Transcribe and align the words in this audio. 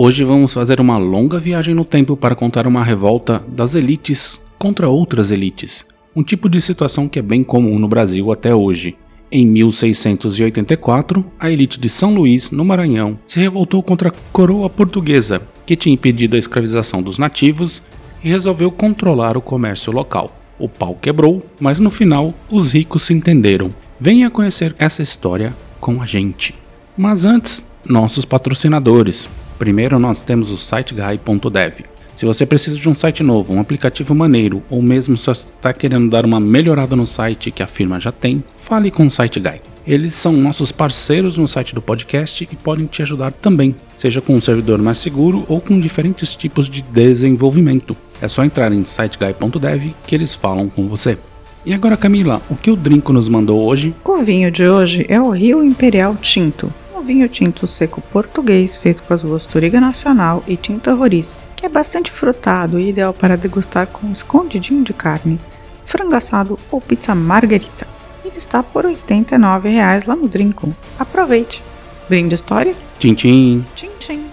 Hoje 0.00 0.22
vamos 0.22 0.54
fazer 0.54 0.80
uma 0.80 0.96
longa 0.96 1.40
viagem 1.40 1.74
no 1.74 1.84
tempo 1.84 2.16
para 2.16 2.36
contar 2.36 2.68
uma 2.68 2.84
revolta 2.84 3.42
das 3.48 3.74
elites 3.74 4.40
contra 4.56 4.88
outras 4.88 5.32
elites. 5.32 5.84
Um 6.14 6.22
tipo 6.22 6.48
de 6.48 6.60
situação 6.60 7.08
que 7.08 7.18
é 7.18 7.22
bem 7.22 7.42
comum 7.42 7.80
no 7.80 7.88
Brasil 7.88 8.30
até 8.30 8.54
hoje. 8.54 8.96
Em 9.28 9.44
1684, 9.44 11.24
a 11.36 11.50
elite 11.50 11.80
de 11.80 11.88
São 11.88 12.14
Luís, 12.14 12.52
no 12.52 12.64
Maranhão, 12.64 13.18
se 13.26 13.40
revoltou 13.40 13.82
contra 13.82 14.10
a 14.10 14.14
coroa 14.32 14.70
portuguesa, 14.70 15.42
que 15.66 15.74
tinha 15.74 15.94
impedido 15.94 16.36
a 16.36 16.38
escravização 16.38 17.02
dos 17.02 17.18
nativos 17.18 17.82
e 18.22 18.28
resolveu 18.28 18.70
controlar 18.70 19.36
o 19.36 19.42
comércio 19.42 19.92
local. 19.92 20.30
O 20.60 20.68
pau 20.68 20.94
quebrou, 20.94 21.44
mas 21.58 21.80
no 21.80 21.90
final 21.90 22.32
os 22.48 22.72
ricos 22.72 23.02
se 23.02 23.14
entenderam. 23.14 23.74
Venha 23.98 24.30
conhecer 24.30 24.76
essa 24.78 25.02
história 25.02 25.56
com 25.80 26.00
a 26.00 26.06
gente. 26.06 26.54
Mas 26.96 27.24
antes, 27.24 27.66
nossos 27.84 28.24
patrocinadores. 28.24 29.28
Primeiro 29.58 29.98
nós 29.98 30.22
temos 30.22 30.50
o 30.50 30.56
siteguy.dev. 30.56 31.84
Se 32.16 32.26
você 32.26 32.44
precisa 32.44 32.76
de 32.76 32.88
um 32.88 32.94
site 32.94 33.22
novo, 33.22 33.52
um 33.52 33.60
aplicativo 33.60 34.12
maneiro, 34.14 34.62
ou 34.68 34.82
mesmo 34.82 35.16
só 35.16 35.30
está 35.30 35.72
querendo 35.72 36.10
dar 36.10 36.26
uma 36.26 36.40
melhorada 36.40 36.96
no 36.96 37.06
site 37.06 37.52
que 37.52 37.62
a 37.62 37.66
firma 37.66 38.00
já 38.00 38.10
tem, 38.10 38.42
fale 38.56 38.90
com 38.90 39.06
o 39.06 39.10
SiteGuy. 39.10 39.60
Eles 39.86 40.14
são 40.14 40.32
nossos 40.32 40.72
parceiros 40.72 41.38
no 41.38 41.46
site 41.46 41.74
do 41.74 41.80
podcast 41.80 42.46
e 42.50 42.56
podem 42.56 42.86
te 42.86 43.02
ajudar 43.02 43.32
também, 43.32 43.74
seja 43.96 44.20
com 44.20 44.34
um 44.34 44.40
servidor 44.40 44.82
mais 44.82 44.98
seguro 44.98 45.44
ou 45.48 45.60
com 45.60 45.78
diferentes 45.78 46.34
tipos 46.34 46.68
de 46.68 46.82
desenvolvimento. 46.82 47.96
É 48.20 48.26
só 48.26 48.44
entrar 48.44 48.72
em 48.72 48.84
siteguy.dev 48.84 49.92
que 50.04 50.14
eles 50.14 50.34
falam 50.34 50.68
com 50.68 50.88
você. 50.88 51.16
E 51.64 51.72
agora, 51.72 51.96
Camila, 51.96 52.42
o 52.50 52.56
que 52.56 52.70
o 52.70 52.76
Drinco 52.76 53.12
nos 53.12 53.28
mandou 53.28 53.64
hoje? 53.64 53.94
O 54.04 54.18
vinho 54.18 54.50
de 54.50 54.66
hoje 54.66 55.06
é 55.08 55.20
o 55.20 55.30
Rio 55.30 55.62
Imperial 55.62 56.16
Tinto, 56.16 56.72
vinho 57.08 57.26
tinto 57.26 57.66
seco 57.66 58.02
português 58.02 58.76
feito 58.76 59.02
com 59.02 59.14
as 59.14 59.24
uvas 59.24 59.46
Turiga 59.46 59.80
Nacional 59.80 60.44
e 60.46 60.58
Tinta 60.58 60.92
Roriz, 60.92 61.42
que 61.56 61.64
é 61.64 61.68
bastante 61.68 62.12
frutado 62.12 62.78
e 62.78 62.90
ideal 62.90 63.14
para 63.14 63.34
degustar 63.34 63.86
com 63.86 64.08
um 64.08 64.12
escondidinho 64.12 64.84
de 64.84 64.92
carne, 64.92 65.40
frango 65.86 66.14
assado 66.14 66.58
ou 66.70 66.82
pizza 66.82 67.14
margarita. 67.14 67.88
Ele 68.22 68.36
está 68.36 68.62
por 68.62 68.84
R$ 68.84 68.94
89,00 69.08 70.06
lá 70.06 70.14
no 70.14 70.28
Drinco. 70.28 70.70
Aproveite! 70.98 71.64
Brinde 72.10 72.34
história? 72.34 72.74
Tchim, 72.98 73.14
tchim. 73.14 73.64
Tchim, 73.74 73.90
tchim. 73.98 74.27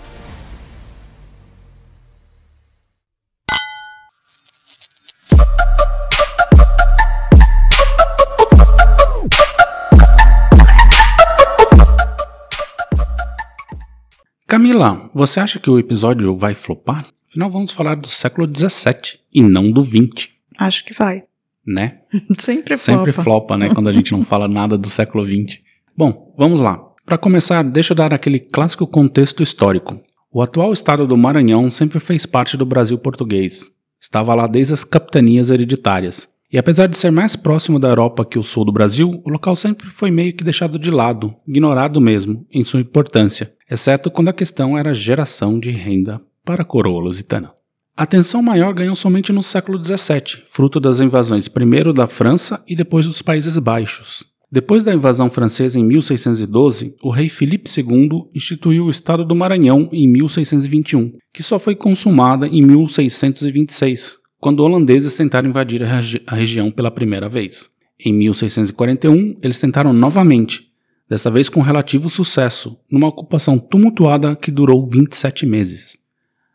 Camila, 14.75 15.09
você 15.13 15.39
acha 15.39 15.57
que 15.57 15.69
o 15.69 15.79
episódio 15.79 16.35
vai 16.35 16.53
flopar? 16.53 17.05
Afinal, 17.29 17.49
vamos 17.49 17.71
falar 17.71 17.95
do 17.95 18.09
século 18.09 18.45
XVII 18.45 19.19
e 19.33 19.41
não 19.41 19.71
do 19.71 19.81
XX, 19.81 20.27
Acho 20.58 20.83
que 20.83 20.93
vai. 20.93 21.23
né? 21.65 21.99
Sempre 22.37 22.75
flopa. 22.75 22.99
Sempre 22.99 23.11
flopa, 23.14 23.58
né? 23.58 23.73
Quando 23.73 23.87
a 23.87 23.91
gente 23.93 24.11
não 24.11 24.21
fala 24.21 24.49
nada 24.49 24.77
do 24.77 24.89
século 24.89 25.25
XX. 25.25 25.59
Bom, 25.95 26.33
vamos 26.37 26.59
lá. 26.59 26.77
Para 27.05 27.17
começar, 27.17 27.64
deixa 27.64 27.93
eu 27.93 27.95
dar 27.95 28.14
aquele 28.14 28.37
clássico 28.37 28.85
contexto 28.85 29.41
histórico. 29.41 29.97
O 30.30 30.41
atual 30.41 30.73
estado 30.73 31.08
do 31.08 31.15
Maranhão 31.15 31.69
sempre 31.69 32.02
fez 32.02 32.25
parte 32.25 32.58
do 32.58 32.65
Brasil 32.65 32.97
português. 32.97 33.71
Estava 34.02 34.35
lá 34.35 34.45
desde 34.45 34.73
as 34.73 34.83
capitanias 34.83 35.49
hereditárias. 35.49 36.27
E 36.55 36.58
apesar 36.58 36.88
de 36.88 36.98
ser 36.98 37.11
mais 37.11 37.36
próximo 37.36 37.77
da 37.77 37.89
Europa 37.89 38.23
que 38.23 38.39
o 38.39 38.43
sul 38.43 38.64
do 38.64 38.71
Brasil, 38.71 39.21
o 39.26 39.30
local 39.30 39.58
sempre 39.58 39.89
foi 39.89 40.10
meio 40.10 40.32
que 40.32 40.42
deixado 40.42 40.80
de 40.80 40.89
lado, 40.89 41.36
ignorado 41.45 41.99
mesmo, 41.99 42.48
em 42.49 42.64
sua 42.64 42.80
importância, 42.80 43.52
exceto 43.70 44.10
quando 44.10 44.30
a 44.30 44.33
questão 44.33 44.77
era 44.77 44.94
geração 44.94 45.60
de 45.60 45.70
renda 45.70 46.21
para 46.45 46.61
a 46.61 46.65
coroa 46.65 47.02
lusitana. 47.02 47.52
A 47.98 48.04
atenção 48.04 48.42
maior 48.42 48.73
ganhou 48.73 48.95
somente 48.95 49.33
no 49.33 49.44
século 49.44 49.83
XVII, 49.83 50.44
fruto 50.45 50.80
das 50.80 51.02
invasões 51.02 51.49
primeiro 51.49 51.92
da 51.92 52.08
França 52.08 52.64
e 52.65 52.73
depois 52.73 53.05
dos 53.05 53.21
Países 53.21 53.58
Baixos. 53.58 54.23
Depois 54.49 54.82
da 54.82 54.94
invasão 54.94 55.30
francesa 55.30 55.77
em 55.77 55.83
1612, 55.83 56.95
o 57.04 57.10
rei 57.10 57.27
Filipe 57.27 57.70
II 57.70 58.30
instituiu 58.33 58.86
o 58.86 58.89
Estado 58.89 59.26
do 59.26 59.36
Maranhão 59.36 59.89
em 59.92 60.08
1621, 60.08 61.11
que 61.33 61.44
só 61.44 61.60
foi 61.60 61.76
consumada 61.76 62.48
em 62.48 62.61
1626, 62.61 64.20
quando 64.45 64.60
holandeses 64.60 65.16
tentaram 65.16 65.50
invadir 65.50 65.82
a, 65.82 65.88
regi 65.88 66.22
a 66.28 66.36
região 66.36 66.70
pela 66.70 66.92
primeira 66.92 67.28
vez. 67.28 67.72
Em 68.00 68.14
1641, 68.14 69.39
eles 69.42 69.58
tentaram 69.58 69.92
novamente, 69.92 70.67
dessa 71.10 71.32
vez 71.32 71.50
com 71.50 71.61
relativo 71.61 72.11
sucesso, 72.11 72.78
numa 72.88 73.08
ocupação 73.08 73.58
tumultuada 73.58 74.36
que 74.36 74.52
durou 74.52 74.86
27 74.86 75.48
meses. 75.48 75.98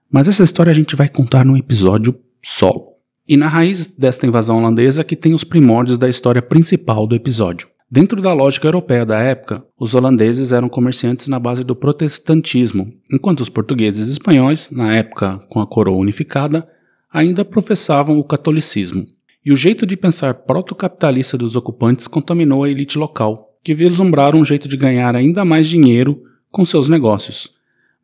Mas 0.08 0.28
essa 0.28 0.44
história 0.44 0.70
a 0.70 0.74
gente 0.74 0.94
vai 0.94 1.08
contar 1.08 1.44
num 1.44 1.56
episódio 1.56 2.16
solo. 2.40 2.92
E 3.26 3.36
na 3.36 3.48
raiz 3.48 3.88
desta 3.88 4.24
invasão 4.24 4.58
holandesa 4.58 5.02
que 5.02 5.16
tem 5.16 5.34
os 5.34 5.42
primórdios 5.42 5.98
da 5.98 6.08
história 6.08 6.40
principal 6.40 7.08
do 7.08 7.16
episódio. 7.16 7.66
Dentro 7.90 8.22
da 8.22 8.32
lógica 8.32 8.68
europeia 8.68 9.04
da 9.04 9.18
época, 9.18 9.64
os 9.76 9.96
holandeses 9.96 10.52
eram 10.52 10.68
comerciantes 10.68 11.26
na 11.26 11.40
base 11.40 11.64
do 11.64 11.74
protestantismo, 11.74 12.92
enquanto 13.12 13.40
os 13.40 13.48
portugueses 13.48 14.06
e 14.06 14.12
espanhóis, 14.12 14.70
na 14.70 14.94
época 14.94 15.40
com 15.48 15.58
a 15.58 15.66
coroa 15.66 15.98
unificada, 15.98 16.68
ainda 17.12 17.44
professavam 17.44 18.18
o 18.18 18.24
catolicismo. 18.24 19.04
E 19.44 19.52
o 19.52 19.56
jeito 19.56 19.86
de 19.86 19.96
pensar 19.96 20.34
proto-capitalista 20.34 21.36
dos 21.36 21.56
ocupantes 21.56 22.06
contaminou 22.06 22.64
a 22.64 22.70
elite 22.70 22.98
local, 22.98 23.50
que 23.64 23.74
vislumbraram 23.74 24.38
um 24.38 24.44
jeito 24.44 24.68
de 24.68 24.76
ganhar 24.76 25.16
ainda 25.16 25.44
mais 25.44 25.66
dinheiro 25.66 26.22
com 26.50 26.64
seus 26.64 26.88
negócios, 26.88 27.50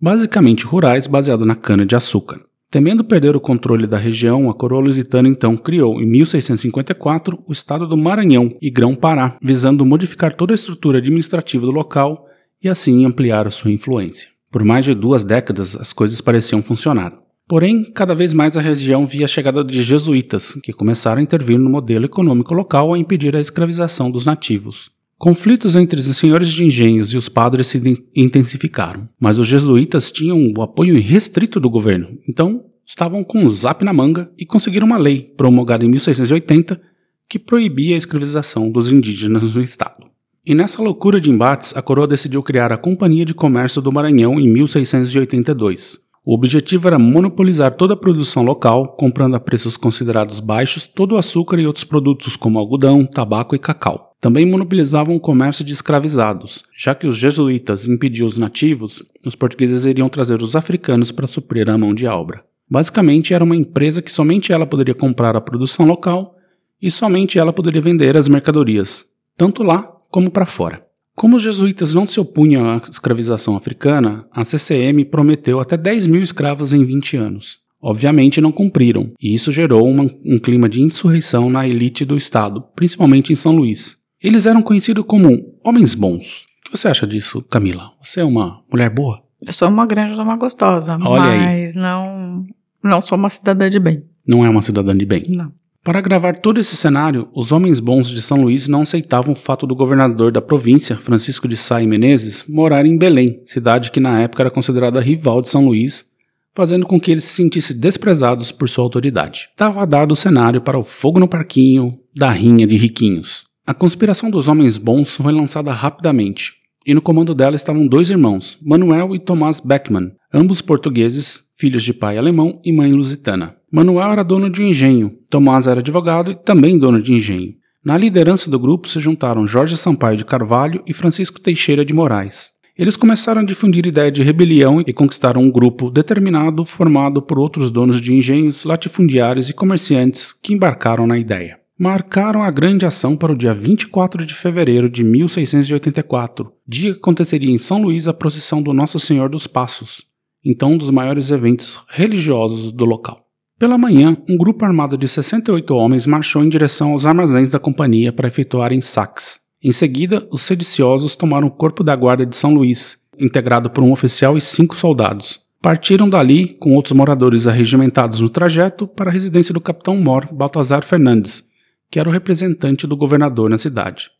basicamente 0.00 0.64
rurais 0.64 1.06
baseado 1.06 1.44
na 1.44 1.54
cana-de-açúcar. 1.54 2.40
Temendo 2.70 3.04
perder 3.04 3.36
o 3.36 3.40
controle 3.40 3.86
da 3.86 3.96
região, 3.96 4.50
a 4.50 4.54
coroa 4.54 4.80
lusitana 4.80 5.28
então 5.28 5.56
criou, 5.56 6.00
em 6.00 6.06
1654, 6.06 7.42
o 7.46 7.52
estado 7.52 7.86
do 7.86 7.96
Maranhão 7.96 8.50
e 8.60 8.70
Grão-Pará, 8.70 9.36
visando 9.40 9.86
modificar 9.86 10.34
toda 10.34 10.52
a 10.52 10.56
estrutura 10.56 10.98
administrativa 10.98 11.64
do 11.64 11.70
local 11.70 12.26
e 12.62 12.68
assim 12.68 13.04
ampliar 13.06 13.46
a 13.46 13.52
sua 13.52 13.70
influência. 13.70 14.28
Por 14.50 14.64
mais 14.64 14.84
de 14.84 14.94
duas 14.94 15.22
décadas, 15.22 15.76
as 15.76 15.92
coisas 15.92 16.20
pareciam 16.20 16.62
funcionar. 16.62 17.12
Porém, 17.48 17.84
cada 17.92 18.12
vez 18.12 18.34
mais 18.34 18.56
a 18.56 18.60
região 18.60 19.06
via 19.06 19.24
a 19.24 19.28
chegada 19.28 19.62
de 19.62 19.80
jesuítas, 19.80 20.52
que 20.64 20.72
começaram 20.72 21.20
a 21.20 21.22
intervir 21.22 21.56
no 21.58 21.70
modelo 21.70 22.04
econômico 22.04 22.52
local 22.52 22.92
a 22.92 22.98
impedir 22.98 23.36
a 23.36 23.40
escravização 23.40 24.10
dos 24.10 24.26
nativos. 24.26 24.90
Conflitos 25.16 25.76
entre 25.76 26.00
os 26.00 26.06
senhores 26.16 26.48
de 26.48 26.64
engenhos 26.64 27.12
e 27.12 27.16
os 27.16 27.28
padres 27.28 27.68
se 27.68 27.80
intensificaram, 28.16 29.08
mas 29.18 29.38
os 29.38 29.46
jesuítas 29.46 30.10
tinham 30.10 30.52
o 30.56 30.60
apoio 30.60 30.98
irrestrito 30.98 31.60
do 31.60 31.70
governo, 31.70 32.18
então 32.28 32.64
estavam 32.84 33.22
com 33.22 33.44
o 33.44 33.50
zap 33.50 33.84
na 33.84 33.92
manga 33.92 34.28
e 34.36 34.44
conseguiram 34.44 34.86
uma 34.86 34.98
lei, 34.98 35.22
promulgada 35.22 35.84
em 35.84 35.88
1680, 35.88 36.80
que 37.28 37.38
proibia 37.38 37.94
a 37.94 37.98
escravização 37.98 38.68
dos 38.70 38.90
indígenas 38.90 39.54
no 39.54 39.62
estado. 39.62 40.06
E 40.44 40.54
nessa 40.54 40.82
loucura 40.82 41.20
de 41.20 41.30
embates, 41.30 41.76
a 41.76 41.82
coroa 41.82 42.06
decidiu 42.06 42.42
criar 42.42 42.72
a 42.72 42.76
Companhia 42.76 43.24
de 43.24 43.34
Comércio 43.34 43.80
do 43.80 43.90
Maranhão 43.90 44.38
em 44.38 44.48
1682. 44.48 46.05
O 46.28 46.34
objetivo 46.34 46.88
era 46.88 46.98
monopolizar 46.98 47.76
toda 47.76 47.94
a 47.94 47.96
produção 47.96 48.42
local, 48.42 48.96
comprando 48.96 49.36
a 49.36 49.40
preços 49.40 49.76
considerados 49.76 50.40
baixos 50.40 50.84
todo 50.84 51.12
o 51.12 51.18
açúcar 51.18 51.60
e 51.60 51.66
outros 51.68 51.84
produtos 51.84 52.34
como 52.34 52.58
algodão, 52.58 53.06
tabaco 53.06 53.54
e 53.54 53.60
cacau. 53.60 54.10
Também 54.20 54.44
monopolizavam 54.44 55.14
o 55.14 55.20
comércio 55.20 55.64
de 55.64 55.72
escravizados. 55.72 56.64
Já 56.76 56.96
que 56.96 57.06
os 57.06 57.16
jesuítas 57.16 57.86
impediam 57.86 58.26
os 58.26 58.36
nativos, 58.36 59.04
os 59.24 59.36
portugueses 59.36 59.86
iriam 59.86 60.08
trazer 60.08 60.42
os 60.42 60.56
africanos 60.56 61.12
para 61.12 61.28
suprir 61.28 61.70
a 61.70 61.78
mão 61.78 61.94
de 61.94 62.08
obra. 62.08 62.42
Basicamente, 62.68 63.32
era 63.32 63.44
uma 63.44 63.54
empresa 63.54 64.02
que 64.02 64.10
somente 64.10 64.52
ela 64.52 64.66
poderia 64.66 64.96
comprar 64.96 65.36
a 65.36 65.40
produção 65.40 65.86
local 65.86 66.34
e 66.82 66.90
somente 66.90 67.38
ela 67.38 67.52
poderia 67.52 67.80
vender 67.80 68.16
as 68.16 68.26
mercadorias, 68.26 69.04
tanto 69.36 69.62
lá 69.62 69.82
como 70.10 70.28
para 70.28 70.44
fora. 70.44 70.85
Como 71.16 71.36
os 71.36 71.42
jesuítas 71.42 71.94
não 71.94 72.06
se 72.06 72.20
opunham 72.20 72.68
à 72.68 72.76
escravização 72.76 73.56
africana, 73.56 74.26
a 74.30 74.44
CCM 74.44 75.02
prometeu 75.10 75.58
até 75.58 75.74
10 75.74 76.06
mil 76.06 76.22
escravos 76.22 76.74
em 76.74 76.84
20 76.84 77.16
anos. 77.16 77.58
Obviamente 77.80 78.38
não 78.38 78.52
cumpriram, 78.52 79.12
e 79.18 79.34
isso 79.34 79.50
gerou 79.50 79.88
uma, 79.88 80.04
um 80.24 80.38
clima 80.38 80.68
de 80.68 80.82
insurreição 80.82 81.48
na 81.48 81.66
elite 81.66 82.04
do 82.04 82.18
Estado, 82.18 82.62
principalmente 82.76 83.32
em 83.32 83.36
São 83.36 83.56
Luís. 83.56 83.96
Eles 84.22 84.44
eram 84.44 84.60
conhecidos 84.60 85.06
como 85.06 85.58
homens 85.64 85.94
bons. 85.94 86.44
O 86.60 86.70
que 86.70 86.76
você 86.76 86.88
acha 86.88 87.06
disso, 87.06 87.40
Camila? 87.42 87.92
Você 88.02 88.20
é 88.20 88.24
uma 88.24 88.62
mulher 88.70 88.90
boa? 88.90 89.22
Eu 89.40 89.54
sou 89.54 89.68
uma 89.68 89.86
grande 89.86 90.16
dama 90.16 90.36
gostosa, 90.36 90.98
Olha 91.00 91.30
aí. 91.30 91.40
mas 91.40 91.74
não 91.74 92.44
Não 92.84 93.00
sou 93.00 93.16
uma 93.16 93.30
cidadã 93.30 93.70
de 93.70 93.78
bem. 93.78 94.04
Não 94.28 94.44
é 94.44 94.50
uma 94.50 94.60
cidadã 94.60 94.94
de 94.94 95.06
bem. 95.06 95.24
Não. 95.28 95.50
Para 95.86 96.00
gravar 96.00 96.40
todo 96.40 96.58
esse 96.58 96.74
cenário, 96.74 97.28
os 97.32 97.52
homens 97.52 97.78
bons 97.78 98.08
de 98.08 98.20
São 98.20 98.42
Luís 98.42 98.66
não 98.66 98.82
aceitavam 98.82 99.34
o 99.34 99.36
fato 99.36 99.68
do 99.68 99.76
governador 99.76 100.32
da 100.32 100.42
província, 100.42 100.96
Francisco 100.96 101.46
de 101.46 101.56
Sá 101.56 101.80
e 101.80 101.86
Menezes, 101.86 102.44
morar 102.48 102.84
em 102.84 102.98
Belém, 102.98 103.40
cidade 103.44 103.92
que 103.92 104.00
na 104.00 104.20
época 104.20 104.42
era 104.42 104.50
considerada 104.50 104.98
rival 104.98 105.40
de 105.40 105.48
São 105.48 105.64
Luís, 105.64 106.04
fazendo 106.52 106.84
com 106.86 106.98
que 106.98 107.12
eles 107.12 107.22
se 107.22 107.34
sentissem 107.34 107.78
desprezados 107.78 108.50
por 108.50 108.68
sua 108.68 108.82
autoridade. 108.82 109.48
Estava 109.52 109.86
dado 109.86 110.10
o 110.10 110.16
cenário 110.16 110.60
para 110.60 110.76
o 110.76 110.82
fogo 110.82 111.20
no 111.20 111.28
parquinho 111.28 111.96
da 112.16 112.32
rinha 112.32 112.66
de 112.66 112.76
riquinhos. 112.76 113.44
A 113.64 113.72
conspiração 113.72 114.28
dos 114.28 114.48
homens 114.48 114.78
bons 114.78 115.14
foi 115.14 115.32
lançada 115.32 115.70
rapidamente, 115.70 116.54
e 116.84 116.94
no 116.94 117.00
comando 117.00 117.32
dela 117.32 117.54
estavam 117.54 117.86
dois 117.86 118.10
irmãos, 118.10 118.58
Manuel 118.60 119.14
e 119.14 119.20
Tomás 119.20 119.60
Beckman, 119.60 120.10
ambos 120.34 120.60
portugueses, 120.60 121.45
filhos 121.56 121.82
de 121.82 121.94
pai 121.94 122.18
alemão 122.18 122.60
e 122.62 122.70
mãe 122.70 122.92
lusitana. 122.92 123.56
Manuel 123.72 124.12
era 124.12 124.22
dono 124.22 124.50
de 124.50 124.62
um 124.62 124.66
engenho, 124.66 125.12
Tomás 125.30 125.66
era 125.66 125.80
advogado 125.80 126.30
e 126.30 126.34
também 126.34 126.78
dono 126.78 127.00
de 127.00 127.14
engenho. 127.14 127.54
Na 127.82 127.96
liderança 127.96 128.50
do 128.50 128.58
grupo 128.58 128.88
se 128.88 129.00
juntaram 129.00 129.46
Jorge 129.46 129.76
Sampaio 129.76 130.18
de 130.18 130.24
Carvalho 130.24 130.82
e 130.86 130.92
Francisco 130.92 131.40
Teixeira 131.40 131.84
de 131.84 131.94
Moraes. 131.94 132.50
Eles 132.76 132.94
começaram 132.94 133.40
a 133.40 133.44
difundir 133.44 133.86
ideia 133.86 134.12
de 134.12 134.22
rebelião 134.22 134.82
e 134.86 134.92
conquistaram 134.92 135.40
um 135.40 135.50
grupo 135.50 135.90
determinado 135.90 136.62
formado 136.64 137.22
por 137.22 137.38
outros 137.38 137.70
donos 137.70 138.02
de 138.02 138.12
engenhos, 138.12 138.64
latifundiários 138.64 139.48
e 139.48 139.54
comerciantes 139.54 140.34
que 140.34 140.52
embarcaram 140.52 141.06
na 141.06 141.16
ideia. 141.16 141.58
Marcaram 141.78 142.42
a 142.42 142.50
grande 142.50 142.84
ação 142.84 143.16
para 143.16 143.32
o 143.32 143.36
dia 143.36 143.54
24 143.54 144.26
de 144.26 144.34
fevereiro 144.34 144.90
de 144.90 145.02
1684, 145.02 146.52
dia 146.68 146.92
que 146.92 146.98
aconteceria 146.98 147.50
em 147.50 147.58
São 147.58 147.80
Luís 147.80 148.06
a 148.08 148.12
procissão 148.12 148.62
do 148.62 148.74
Nosso 148.74 149.00
Senhor 149.00 149.30
dos 149.30 149.46
Passos, 149.46 150.04
então 150.48 150.74
um 150.74 150.78
dos 150.78 150.92
maiores 150.92 151.32
eventos 151.32 151.80
religiosos 151.88 152.70
do 152.70 152.84
local. 152.84 153.26
Pela 153.58 153.76
manhã, 153.76 154.16
um 154.28 154.36
grupo 154.36 154.64
armado 154.64 154.96
de 154.96 155.08
68 155.08 155.74
homens 155.74 156.06
marchou 156.06 156.44
em 156.44 156.48
direção 156.48 156.92
aos 156.92 157.04
armazéns 157.04 157.50
da 157.50 157.58
companhia 157.58 158.12
para 158.12 158.28
efetuarem 158.28 158.80
saques. 158.80 159.40
Em 159.60 159.72
seguida, 159.72 160.28
os 160.30 160.42
sediciosos 160.42 161.16
tomaram 161.16 161.48
o 161.48 161.50
corpo 161.50 161.82
da 161.82 161.96
guarda 161.96 162.24
de 162.24 162.36
São 162.36 162.54
Luís, 162.54 162.98
integrado 163.18 163.70
por 163.70 163.82
um 163.82 163.90
oficial 163.90 164.36
e 164.36 164.40
cinco 164.40 164.76
soldados. 164.76 165.40
Partiram 165.60 166.08
dali, 166.08 166.54
com 166.60 166.74
outros 166.74 166.92
moradores 166.92 167.46
arregimentados 167.46 168.20
no 168.20 168.28
trajeto, 168.28 168.86
para 168.86 169.10
a 169.10 169.12
residência 169.12 169.52
do 169.52 169.60
capitão 169.60 169.96
Mor 169.96 170.28
Baltazar 170.32 170.84
Fernandes, 170.84 171.48
que 171.90 171.98
era 171.98 172.08
o 172.08 172.12
representante 172.12 172.86
do 172.86 172.96
governador 172.96 173.50
na 173.50 173.58
cidade. 173.58 174.10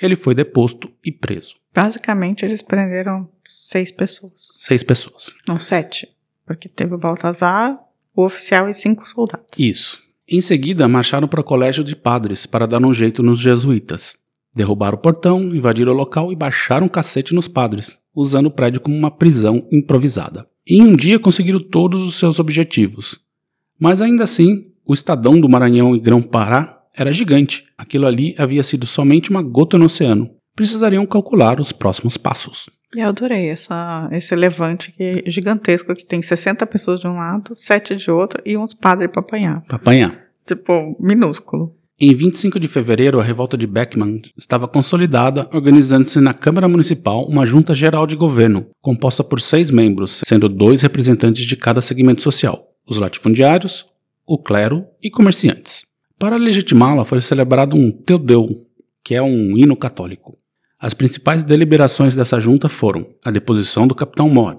Ele 0.00 0.14
foi 0.14 0.34
deposto 0.34 0.88
e 1.04 1.10
preso. 1.10 1.56
Basicamente, 1.74 2.44
eles 2.44 2.62
prenderam 2.62 3.28
seis 3.66 3.90
pessoas. 3.90 4.54
Seis 4.58 4.82
pessoas. 4.82 5.30
Não, 5.46 5.58
sete. 5.58 6.08
Porque 6.46 6.68
teve 6.68 6.94
o 6.94 6.98
Baltazar, 6.98 7.78
o 8.14 8.24
oficial 8.24 8.68
e 8.68 8.74
cinco 8.74 9.06
soldados. 9.08 9.46
Isso. 9.58 10.02
Em 10.28 10.40
seguida, 10.40 10.86
marcharam 10.86 11.26
para 11.26 11.40
o 11.40 11.44
colégio 11.44 11.82
de 11.82 11.96
padres 11.96 12.46
para 12.46 12.66
dar 12.66 12.84
um 12.84 12.92
jeito 12.92 13.22
nos 13.22 13.40
jesuítas. 13.40 14.16
Derrubaram 14.54 14.96
o 14.96 15.00
portão, 15.00 15.42
invadiram 15.54 15.92
o 15.92 15.96
local 15.96 16.32
e 16.32 16.36
baixaram 16.36 16.86
o 16.86 16.90
cacete 16.90 17.34
nos 17.34 17.48
padres, 17.48 17.98
usando 18.14 18.46
o 18.46 18.50
prédio 18.50 18.80
como 18.80 18.96
uma 18.96 19.10
prisão 19.10 19.66
improvisada. 19.72 20.46
Em 20.66 20.82
um 20.82 20.94
dia 20.94 21.18
conseguiram 21.18 21.60
todos 21.60 22.02
os 22.02 22.16
seus 22.16 22.38
objetivos. 22.38 23.20
Mas 23.78 24.02
ainda 24.02 24.24
assim, 24.24 24.66
o 24.84 24.92
Estadão 24.92 25.40
do 25.40 25.48
Maranhão 25.48 25.94
e 25.94 26.00
Grão-Pará 26.00 26.82
era 26.94 27.12
gigante. 27.12 27.64
Aquilo 27.76 28.06
ali 28.06 28.34
havia 28.36 28.62
sido 28.62 28.86
somente 28.86 29.30
uma 29.30 29.42
gota 29.42 29.78
no 29.78 29.84
oceano. 29.84 30.30
Precisariam 30.56 31.06
calcular 31.06 31.60
os 31.60 31.72
próximos 31.72 32.16
passos. 32.16 32.68
Eu 32.94 33.08
adorei 33.08 33.50
essa, 33.50 34.08
esse 34.12 34.34
levante 34.34 34.92
que, 34.92 35.22
gigantesco 35.26 35.94
que 35.94 36.04
tem 36.04 36.22
60 36.22 36.66
pessoas 36.66 37.00
de 37.00 37.06
um 37.06 37.16
lado, 37.16 37.54
7 37.54 37.96
de 37.96 38.10
outro 38.10 38.42
e 38.46 38.56
uns 38.56 38.74
padres 38.74 39.10
para 39.10 39.20
apanhar. 39.20 39.62
Para 39.62 39.76
apanhar. 39.76 40.28
Tipo, 40.46 40.96
minúsculo. 40.98 41.74
Em 42.00 42.14
25 42.14 42.60
de 42.60 42.68
fevereiro, 42.68 43.18
a 43.18 43.24
revolta 43.24 43.58
de 43.58 43.66
Beckman 43.66 44.22
estava 44.36 44.68
consolidada, 44.68 45.48
organizando-se 45.52 46.20
na 46.20 46.32
Câmara 46.32 46.68
Municipal 46.68 47.26
uma 47.26 47.44
junta 47.44 47.74
geral 47.74 48.06
de 48.06 48.14
governo, 48.14 48.68
composta 48.80 49.24
por 49.24 49.40
seis 49.40 49.70
membros, 49.70 50.22
sendo 50.24 50.48
dois 50.48 50.80
representantes 50.80 51.44
de 51.44 51.56
cada 51.56 51.80
segmento 51.80 52.22
social: 52.22 52.68
os 52.86 52.98
latifundiários, 52.98 53.84
o 54.24 54.38
clero 54.38 54.86
e 55.02 55.10
comerciantes. 55.10 55.86
Para 56.18 56.36
legitimá-la, 56.36 57.04
foi 57.04 57.20
celebrado 57.20 57.76
um 57.76 57.90
Teodeu, 57.90 58.46
que 59.04 59.14
é 59.14 59.20
um 59.20 59.56
hino 59.56 59.76
católico. 59.76 60.36
As 60.80 60.94
principais 60.94 61.42
deliberações 61.42 62.14
dessa 62.14 62.38
junta 62.38 62.68
foram 62.68 63.06
a 63.24 63.32
deposição 63.32 63.86
do 63.86 63.96
capitão 63.96 64.28
Mor, 64.30 64.58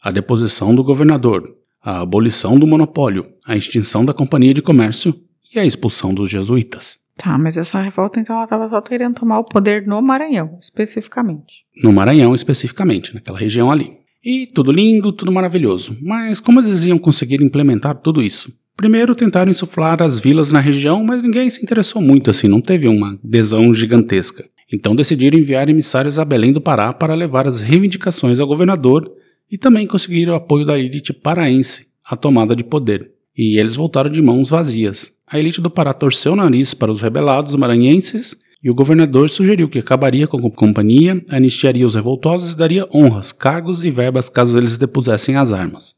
a 0.00 0.12
deposição 0.12 0.72
do 0.72 0.84
governador, 0.84 1.56
a 1.82 2.02
abolição 2.02 2.56
do 2.56 2.66
monopólio, 2.66 3.26
a 3.44 3.56
extinção 3.56 4.04
da 4.04 4.14
companhia 4.14 4.54
de 4.54 4.62
comércio 4.62 5.12
e 5.52 5.58
a 5.58 5.66
expulsão 5.66 6.14
dos 6.14 6.30
jesuítas. 6.30 6.98
Tá, 7.16 7.36
mas 7.36 7.56
essa 7.56 7.80
revolta 7.80 8.20
então 8.20 8.36
ela 8.36 8.44
estava 8.44 8.68
só 8.68 8.80
querendo 8.80 9.14
tomar 9.14 9.40
o 9.40 9.44
poder 9.44 9.86
no 9.86 10.00
Maranhão, 10.00 10.56
especificamente. 10.60 11.64
No 11.82 11.92
Maranhão, 11.92 12.34
especificamente, 12.34 13.12
naquela 13.12 13.38
região 13.38 13.72
ali. 13.72 13.92
E 14.24 14.46
tudo 14.46 14.70
lindo, 14.70 15.12
tudo 15.12 15.32
maravilhoso. 15.32 15.96
Mas 16.00 16.40
como 16.40 16.60
eles 16.60 16.84
iam 16.84 16.98
conseguir 16.98 17.42
implementar 17.42 17.96
tudo 17.96 18.22
isso? 18.22 18.52
Primeiro 18.76 19.14
tentaram 19.14 19.50
insuflar 19.50 20.02
as 20.02 20.20
vilas 20.20 20.52
na 20.52 20.60
região, 20.60 21.02
mas 21.02 21.22
ninguém 21.22 21.48
se 21.48 21.62
interessou 21.62 22.02
muito 22.02 22.30
assim, 22.30 22.46
não 22.46 22.60
teve 22.60 22.86
uma 22.86 23.18
adesão 23.24 23.72
gigantesca. 23.72 24.44
Então 24.72 24.96
decidiram 24.96 25.38
enviar 25.38 25.68
emissários 25.68 26.18
a 26.18 26.24
Belém 26.24 26.52
do 26.52 26.60
Pará 26.60 26.92
para 26.92 27.14
levar 27.14 27.46
as 27.46 27.60
reivindicações 27.60 28.40
ao 28.40 28.46
governador 28.46 29.10
e 29.50 29.56
também 29.56 29.86
conseguir 29.86 30.28
o 30.28 30.34
apoio 30.34 30.64
da 30.64 30.78
elite 30.78 31.12
paraense 31.12 31.86
à 32.04 32.16
tomada 32.16 32.56
de 32.56 32.64
poder. 32.64 33.12
E 33.36 33.58
eles 33.58 33.76
voltaram 33.76 34.10
de 34.10 34.20
mãos 34.20 34.48
vazias. 34.48 35.12
A 35.26 35.38
elite 35.38 35.60
do 35.60 35.70
Pará 35.70 35.92
torceu 35.92 36.32
o 36.32 36.36
nariz 36.36 36.74
para 36.74 36.90
os 36.90 37.00
rebelados 37.00 37.54
maranhenses 37.54 38.36
e 38.62 38.70
o 38.70 38.74
governador 38.74 39.30
sugeriu 39.30 39.68
que 39.68 39.78
acabaria 39.78 40.26
com 40.26 40.38
a 40.38 40.50
companhia, 40.50 41.24
anistiaria 41.28 41.86
os 41.86 41.94
revoltosos 41.94 42.52
e 42.52 42.56
daria 42.56 42.88
honras, 42.92 43.30
cargos 43.30 43.84
e 43.84 43.90
verbas 43.90 44.28
caso 44.28 44.58
eles 44.58 44.76
depusessem 44.76 45.36
as 45.36 45.52
armas. 45.52 45.94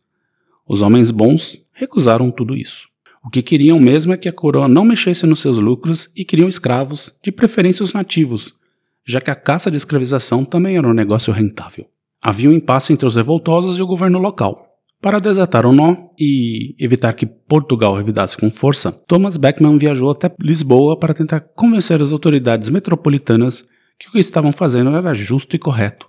Os 0.67 0.83
homens 0.83 1.11
bons 1.11 1.63
recusaram 1.73 2.31
tudo 2.31 2.55
isso. 2.55 2.87
O 3.25 3.31
que 3.31 3.43
queriam 3.43 3.81
mesmo 3.81 4.13
é 4.13 4.17
que 4.17 4.29
a 4.29 4.33
coroa 4.33 4.69
não 4.69 4.85
mexesse 4.85 5.27
nos 5.27 5.41
seus 5.41 5.59
lucros 5.59 6.11
e 6.15 6.25
queriam 6.25 6.49
escravos, 6.49 7.15
de 7.23 7.33
preferência 7.33 7.83
os 7.83 7.93
nativos, 7.93 8.55
já 9.09 9.23
que 9.23 9.31
a 9.31 9.35
caça 9.35 9.71
de 9.71 9.79
escravização 9.79 10.45
também 10.45 10.77
era 10.77 10.87
um 10.87 10.93
negócio 10.93 11.33
rentável. 11.33 11.87
Havia 12.21 12.51
um 12.51 12.53
impasse 12.53 12.93
entre 12.93 13.07
os 13.07 13.17
revoltosos 13.17 13.79
e 13.79 13.83
o 13.83 13.87
governo 13.87 14.19
local. 14.19 14.67
Para 15.01 15.19
desatar 15.19 15.65
o 15.65 15.73
nó 15.73 15.97
e 16.19 16.75
evitar 16.79 17.15
que 17.15 17.25
Portugal 17.25 17.95
revidasse 17.95 18.37
com 18.37 18.51
força, 18.51 18.93
Thomas 18.93 19.37
Beckman 19.37 19.79
viajou 19.79 20.11
até 20.11 20.31
Lisboa 20.43 20.99
para 20.99 21.15
tentar 21.15 21.41
convencer 21.41 22.03
as 22.03 22.13
autoridades 22.13 22.69
metropolitanas 22.69 23.65
que 23.99 24.09
o 24.09 24.13
que 24.13 24.19
estavam 24.19 24.53
fazendo 24.53 24.95
era 24.95 25.15
justo 25.15 25.57
e 25.57 25.59
correto, 25.59 26.07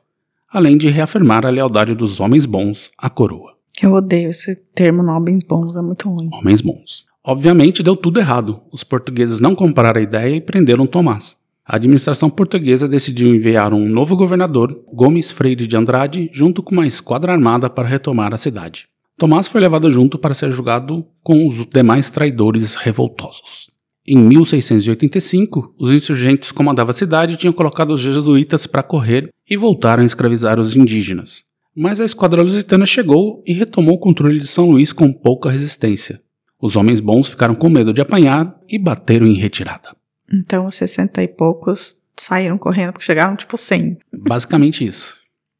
além 0.51 0.75
de 0.75 0.89
reafirmar 0.89 1.45
a 1.45 1.49
lealdade 1.49 1.95
dos 1.95 2.19
homens 2.19 2.45
bons 2.45 2.91
à 2.97 3.09
coroa. 3.09 3.53
Eu 3.81 3.93
odeio 3.93 4.31
esse 4.31 4.55
termo 4.75 5.03
homens 5.09 5.43
bons, 5.43 5.77
é 5.77 5.81
muito 5.81 6.09
ruim. 6.09 6.29
Homens 6.33 6.59
bons. 6.59 7.05
Obviamente 7.23 7.83
deu 7.83 7.95
tudo 7.95 8.19
errado. 8.19 8.61
Os 8.71 8.83
portugueses 8.83 9.39
não 9.39 9.55
compraram 9.55 9.99
a 9.99 10.03
ideia 10.03 10.35
e 10.35 10.41
prenderam 10.41 10.87
Tomás. 10.87 11.38
A 11.71 11.75
administração 11.75 12.31
portuguesa 12.31 12.87
decidiu 12.87 13.35
enviar 13.35 13.75
um 13.75 13.87
novo 13.87 14.15
governador, 14.15 14.75
Gomes 14.91 15.29
Freire 15.29 15.67
de 15.67 15.77
Andrade, 15.77 16.27
junto 16.33 16.63
com 16.63 16.71
uma 16.71 16.87
esquadra 16.87 17.31
armada 17.31 17.69
para 17.69 17.87
retomar 17.87 18.33
a 18.33 18.37
cidade. 18.37 18.87
Tomás 19.15 19.47
foi 19.47 19.61
levado 19.61 19.91
junto 19.91 20.17
para 20.17 20.33
ser 20.33 20.51
julgado 20.51 21.05
com 21.21 21.47
os 21.47 21.67
demais 21.67 22.09
traidores 22.09 22.73
revoltosos. 22.73 23.69
Em 24.07 24.17
1685, 24.17 25.75
os 25.77 25.91
insurgentes 25.91 26.51
comandavam 26.51 26.89
a 26.89 26.95
cidade 26.95 27.37
tinham 27.37 27.53
colocado 27.53 27.91
os 27.91 28.01
jesuítas 28.01 28.65
para 28.65 28.81
correr 28.81 29.29
e 29.47 29.55
voltaram 29.55 30.01
a 30.01 30.07
escravizar 30.07 30.59
os 30.59 30.75
indígenas. 30.75 31.43
Mas 31.77 32.01
a 32.01 32.05
esquadra 32.05 32.41
lusitana 32.41 32.87
chegou 32.87 33.43
e 33.45 33.53
retomou 33.53 33.93
o 33.93 33.99
controle 33.99 34.39
de 34.39 34.47
São 34.47 34.71
Luís 34.71 34.91
com 34.91 35.13
pouca 35.13 35.51
resistência. 35.51 36.19
Os 36.59 36.75
homens 36.75 36.99
bons 36.99 37.29
ficaram 37.29 37.53
com 37.53 37.69
medo 37.69 37.93
de 37.93 38.01
apanhar 38.01 38.59
e 38.67 38.79
bateram 38.79 39.27
em 39.27 39.35
retirada. 39.35 39.98
Então, 40.31 40.67
os 40.67 40.75
60 40.75 41.21
e 41.23 41.27
poucos 41.27 41.97
saíram 42.17 42.57
correndo 42.57 42.93
porque 42.93 43.05
chegaram 43.05 43.35
tipo 43.35 43.57
100. 43.57 43.97
Basicamente 44.13 44.85
isso. 44.85 45.17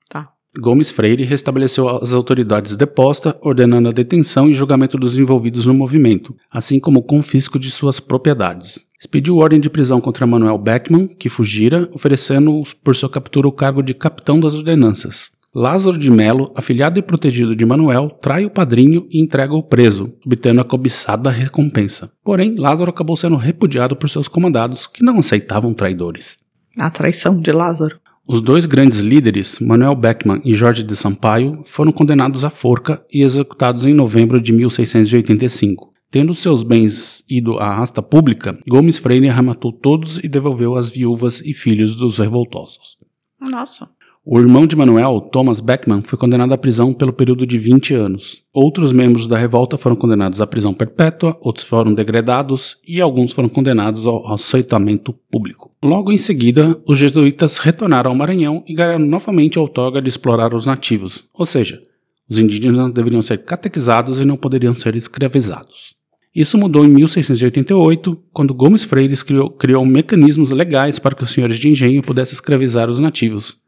Tá. 0.10 0.28
Gomes 0.58 0.92
Freire 0.92 1.24
restabeleceu 1.24 1.88
as 1.88 2.14
autoridades 2.14 2.76
depostas, 2.76 3.34
ordenando 3.42 3.90
a 3.90 3.94
detenção 3.94 4.50
e 4.50 4.54
julgamento 4.54 4.98
dos 4.98 5.18
envolvidos 5.18 5.66
no 5.66 5.74
movimento, 5.74 6.36
assim 6.52 6.80
como 6.80 7.00
o 7.00 7.04
confisco 7.04 7.58
de 7.58 7.72
suas 7.72 8.00
propriedades. 8.00 8.88
Expediu 9.00 9.38
ordem 9.38 9.62
de 9.62 9.70
prisão 9.70 10.02
contra 10.02 10.28
Manuel 10.28 10.58
Beckman, 10.58 11.08
que 11.08 11.30
fugira, 11.30 11.90
oferecendo 11.94 12.62
por 12.84 12.96
sua 12.96 13.10
captura 13.10 13.48
o 13.48 13.52
cargo 13.52 13.82
de 13.82 13.94
capitão 13.94 14.40
das 14.40 14.54
ordenanças. 14.54 15.32
Lázaro 15.54 15.98
de 15.98 16.12
Melo, 16.12 16.54
afilhado 16.56 17.00
e 17.00 17.02
protegido 17.02 17.56
de 17.56 17.66
Manuel, 17.66 18.10
trai 18.22 18.46
o 18.46 18.52
padrinho 18.52 19.08
e 19.10 19.20
entrega 19.20 19.54
o 19.54 19.64
preso, 19.64 20.14
obtendo 20.24 20.62
a 20.62 20.64
cobiçada 20.64 21.30
recompensa. 21.32 22.12
Porém, 22.24 22.56
Lázaro 22.56 22.92
acabou 22.92 23.16
sendo 23.16 23.36
repudiado 23.36 23.96
por 23.96 24.10
seus 24.10 24.28
comandados, 24.28 24.86
que 24.86 25.04
não 25.04 25.18
aceitavam 25.18 25.74
traidores. 25.74 26.38
A 26.78 26.90
traição 26.92 27.42
de 27.42 27.52
Lázaro. 27.52 28.00
Os 28.28 28.42
dois 28.42 28.68
grandes 28.68 29.00
líderes, 29.00 29.58
Manuel 29.60 29.96
Beckman 29.96 30.40
e 30.46 30.54
Jorge 30.54 30.84
de 30.84 30.96
Sampaio, 30.96 31.64
foram 31.66 31.92
condenados 31.92 32.46
à 32.46 32.52
forca 32.52 33.04
e 33.12 33.24
executados 33.24 33.88
em 33.88 33.94
novembro 33.94 34.40
de 34.40 34.54
1685. 34.54 35.92
Tendo 36.12 36.36
seus 36.36 36.62
bens 36.62 37.24
ido 37.28 37.58
à 37.58 37.74
rasta 37.74 38.04
pública, 38.04 38.56
Gomes 38.68 39.00
Freire 39.00 39.30
arrematou 39.30 39.72
todos 39.72 40.20
e 40.20 40.28
devolveu 40.28 40.76
às 40.76 40.92
viúvas 40.92 41.42
e 41.42 41.54
filhos 41.54 41.96
dos 41.96 42.20
revoltosos. 42.20 42.98
Nossa. 43.42 43.90
O 44.26 44.38
irmão 44.38 44.68
de 44.68 44.76
Manuel, 44.76 45.22
Thomas 45.32 45.62
Beckman, 45.62 46.02
foi 46.02 46.20
condenado 46.20 46.54
à 46.54 46.58
prisão 46.58 46.94
pelo 46.94 47.14
período 47.14 47.48
de 47.48 47.58
20 47.58 47.96
anos. 47.96 48.44
Outros 48.54 48.92
membros 48.92 49.30
da 49.30 49.38
revolta 49.38 49.78
foram 49.78 49.96
condenados 49.96 50.42
à 50.42 50.46
prisão 50.46 50.74
perpétua, 50.74 51.38
outros 51.40 51.66
foram 51.66 51.94
degradados 51.94 52.78
e 52.86 53.00
alguns 53.00 53.32
foram 53.32 53.48
condenados 53.48 54.06
ao 54.06 54.32
aceitamento 54.34 55.14
público. 55.32 55.72
Logo 55.84 56.12
em 56.12 56.18
seguida, 56.18 56.78
os 56.86 56.98
jesuítas 56.98 57.58
retornaram 57.60 58.12
ao 58.12 58.18
Maranhão 58.18 58.62
e 58.68 58.74
ganharam 58.74 59.06
novamente 59.06 59.58
a 59.58 59.62
outorga 59.62 60.02
de 60.02 60.10
explorar 60.10 60.54
os 60.54 60.66
nativos, 60.66 61.24
ou 61.34 61.46
seja, 61.46 61.82
os 62.30 62.38
indígenas 62.38 62.92
deveriam 62.92 63.22
ser 63.22 63.46
catequizados 63.46 64.20
e 64.20 64.26
não 64.26 64.36
poderiam 64.36 64.76
ser 64.76 64.96
escravizados. 64.96 65.96
Isso 66.36 66.58
mudou 66.58 66.86
em 66.86 66.90
1688, 66.90 68.16
quando 68.34 68.54
Gomes 68.54 68.84
Freire 68.84 69.16
criou, 69.24 69.50
criou 69.50 69.84
mecanismos 69.86 70.52
legais 70.52 71.00
para 71.00 71.16
que 71.16 71.24
os 71.24 71.32
senhores 71.32 71.58
de 71.58 71.70
engenho 71.70 72.04
pudessem 72.04 72.36
escravizar 72.36 72.90
os 72.90 73.00
nativos 73.00 73.59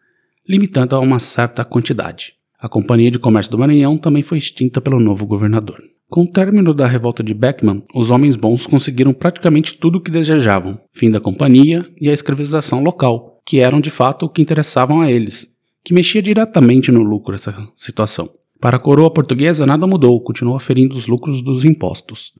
limitando 0.47 0.95
a 0.95 0.99
uma 0.99 1.19
certa 1.19 1.63
quantidade. 1.63 2.33
A 2.59 2.69
Companhia 2.69 3.09
de 3.09 3.19
Comércio 3.19 3.51
do 3.51 3.57
Maranhão 3.57 3.97
também 3.97 4.21
foi 4.21 4.37
extinta 4.37 4.79
pelo 4.79 4.99
novo 4.99 5.25
governador. 5.25 5.81
Com 6.09 6.23
o 6.23 6.31
término 6.31 6.73
da 6.73 6.85
revolta 6.85 7.23
de 7.23 7.33
Beckman, 7.33 7.83
os 7.95 8.11
homens 8.11 8.35
bons 8.35 8.67
conseguiram 8.67 9.13
praticamente 9.13 9.75
tudo 9.75 9.97
o 9.97 10.01
que 10.01 10.11
desejavam: 10.11 10.77
fim 10.91 11.09
da 11.09 11.21
companhia 11.21 11.89
e 11.99 12.09
a 12.09 12.13
escravização 12.13 12.83
local, 12.83 13.41
que 13.45 13.59
eram 13.59 13.79
de 13.79 13.89
fato 13.89 14.25
o 14.25 14.29
que 14.29 14.41
interessavam 14.41 15.01
a 15.01 15.09
eles, 15.09 15.47
que 15.83 15.93
mexia 15.93 16.21
diretamente 16.21 16.91
no 16.91 17.01
lucro 17.01 17.33
essa 17.33 17.55
situação. 17.75 18.29
Para 18.59 18.77
a 18.77 18.79
coroa 18.79 19.09
portuguesa, 19.09 19.65
nada 19.65 19.87
mudou, 19.87 20.21
continuou 20.21 20.55
aferindo 20.55 20.95
os 20.95 21.07
lucros 21.07 21.41
dos 21.41 21.65
impostos. 21.65 22.33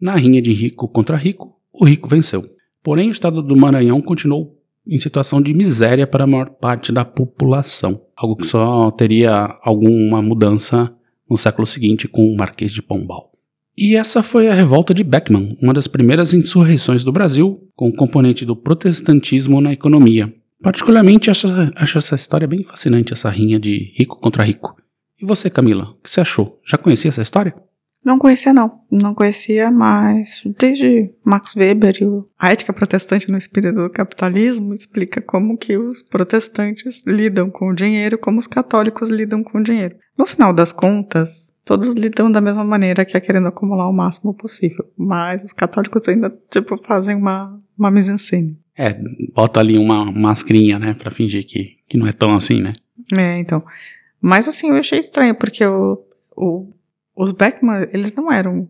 Na 0.00 0.14
rinha 0.16 0.42
de 0.42 0.52
rico 0.52 0.88
contra 0.88 1.16
rico, 1.16 1.54
o 1.72 1.84
rico 1.84 2.08
venceu. 2.08 2.44
Porém, 2.82 3.08
o 3.08 3.12
estado 3.12 3.42
do 3.42 3.56
Maranhão 3.56 4.02
continuou 4.02 4.57
em 4.88 4.98
situação 4.98 5.42
de 5.42 5.52
miséria 5.52 6.06
para 6.06 6.24
a 6.24 6.26
maior 6.26 6.48
parte 6.48 6.90
da 6.90 7.04
população, 7.04 8.00
algo 8.16 8.36
que 8.36 8.46
só 8.46 8.90
teria 8.90 9.58
alguma 9.62 10.22
mudança 10.22 10.90
no 11.28 11.36
século 11.36 11.66
seguinte 11.66 12.08
com 12.08 12.26
o 12.26 12.36
Marquês 12.36 12.72
de 12.72 12.80
Pombal. 12.80 13.30
E 13.76 13.94
essa 13.94 14.22
foi 14.22 14.48
a 14.48 14.54
revolta 14.54 14.92
de 14.92 15.04
Beckman, 15.04 15.56
uma 15.62 15.74
das 15.74 15.86
primeiras 15.86 16.32
insurreições 16.32 17.04
do 17.04 17.12
Brasil, 17.12 17.54
com 17.76 17.88
o 17.88 17.94
componente 17.94 18.44
do 18.44 18.56
protestantismo 18.56 19.60
na 19.60 19.72
economia. 19.72 20.34
Particularmente 20.60 21.30
acho, 21.30 21.46
acho 21.76 21.98
essa 21.98 22.16
história 22.16 22.48
bem 22.48 22.64
fascinante, 22.64 23.12
essa 23.12 23.30
rinha 23.30 23.60
de 23.60 23.92
rico 23.96 24.18
contra 24.20 24.42
rico. 24.42 24.74
E 25.20 25.24
você, 25.24 25.48
Camila, 25.48 25.90
o 25.90 26.02
que 26.02 26.10
você 26.10 26.20
achou? 26.20 26.60
Já 26.66 26.76
conhecia 26.76 27.10
essa 27.10 27.22
história? 27.22 27.54
Não 28.08 28.18
conhecia, 28.18 28.54
não. 28.54 28.80
Não 28.90 29.12
conhecia, 29.12 29.70
mas 29.70 30.42
desde 30.58 31.10
Max 31.22 31.54
Weber 31.54 31.94
e 32.00 32.06
a 32.38 32.50
ética 32.50 32.72
protestante 32.72 33.30
no 33.30 33.36
espírito 33.36 33.82
do 33.82 33.90
capitalismo 33.90 34.72
explica 34.72 35.20
como 35.20 35.58
que 35.58 35.76
os 35.76 36.00
protestantes 36.00 37.04
lidam 37.06 37.50
com 37.50 37.68
o 37.68 37.74
dinheiro, 37.74 38.16
como 38.16 38.40
os 38.40 38.46
católicos 38.46 39.10
lidam 39.10 39.44
com 39.44 39.58
o 39.58 39.62
dinheiro. 39.62 39.96
No 40.16 40.24
final 40.24 40.54
das 40.54 40.72
contas, 40.72 41.52
todos 41.66 41.92
lidam 41.92 42.32
da 42.32 42.40
mesma 42.40 42.64
maneira, 42.64 43.04
que 43.04 43.14
é 43.14 43.20
querendo 43.20 43.48
acumular 43.48 43.86
o 43.86 43.92
máximo 43.92 44.32
possível. 44.32 44.90
Mas 44.96 45.44
os 45.44 45.52
católicos 45.52 46.08
ainda, 46.08 46.34
tipo, 46.50 46.78
fazem 46.78 47.14
uma, 47.14 47.58
uma 47.78 47.90
mise-en-scène. 47.90 48.58
É, 48.74 48.98
bota 49.34 49.60
ali 49.60 49.76
uma 49.76 50.10
mascrinha, 50.10 50.78
né, 50.78 50.94
pra 50.94 51.10
fingir 51.10 51.46
que, 51.46 51.76
que 51.86 51.98
não 51.98 52.06
é 52.06 52.12
tão 52.12 52.34
assim, 52.34 52.62
né? 52.62 52.72
É, 53.12 53.38
então. 53.38 53.62
Mas 54.18 54.48
assim, 54.48 54.70
eu 54.70 54.76
achei 54.76 54.98
estranho, 54.98 55.34
porque 55.34 55.62
o, 55.66 56.02
o 56.34 56.72
os 57.18 57.32
Beckman, 57.32 57.88
eles 57.92 58.12
não 58.14 58.30
eram 58.30 58.68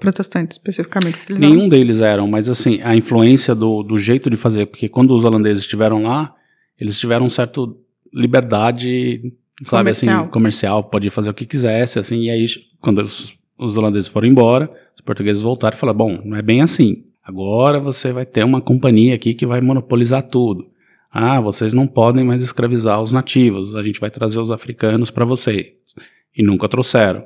protestantes 0.00 0.56
especificamente. 0.56 1.20
Nenhum 1.30 1.60
eram... 1.60 1.68
deles 1.68 2.00
eram, 2.00 2.26
mas 2.26 2.48
assim, 2.48 2.80
a 2.82 2.96
influência 2.96 3.54
do, 3.54 3.84
do 3.84 3.96
jeito 3.96 4.28
de 4.28 4.36
fazer, 4.36 4.66
porque 4.66 4.88
quando 4.88 5.14
os 5.14 5.24
holandeses 5.24 5.62
estiveram 5.62 6.02
lá, 6.02 6.34
eles 6.80 6.98
tiveram 6.98 7.30
certa 7.30 7.60
liberdade, 8.12 9.32
sabe, 9.62 9.90
assim, 9.90 10.06
comercial. 10.06 10.22
assim, 10.22 10.32
comercial, 10.32 10.84
pode 10.84 11.08
fazer 11.10 11.30
o 11.30 11.34
que 11.34 11.46
quisesse, 11.46 12.00
assim, 12.00 12.22
e 12.22 12.30
aí 12.30 12.46
quando 12.80 12.98
os, 12.98 13.32
os 13.56 13.78
holandeses 13.78 14.08
foram 14.08 14.26
embora, 14.26 14.68
os 14.96 15.00
portugueses 15.00 15.40
voltaram 15.40 15.76
e 15.76 15.78
falaram, 15.78 15.98
bom, 15.98 16.20
não 16.24 16.36
é 16.36 16.42
bem 16.42 16.60
assim, 16.60 17.04
agora 17.22 17.78
você 17.78 18.12
vai 18.12 18.26
ter 18.26 18.44
uma 18.44 18.60
companhia 18.60 19.14
aqui 19.14 19.34
que 19.34 19.46
vai 19.46 19.60
monopolizar 19.60 20.24
tudo. 20.24 20.66
Ah, 21.12 21.40
vocês 21.40 21.72
não 21.72 21.86
podem 21.86 22.24
mais 22.24 22.42
escravizar 22.42 23.00
os 23.00 23.12
nativos, 23.12 23.76
a 23.76 23.82
gente 23.84 24.00
vai 24.00 24.10
trazer 24.10 24.40
os 24.40 24.50
africanos 24.50 25.10
para 25.10 25.24
vocês. 25.24 25.72
E 26.36 26.42
nunca 26.42 26.68
trouxeram. 26.68 27.22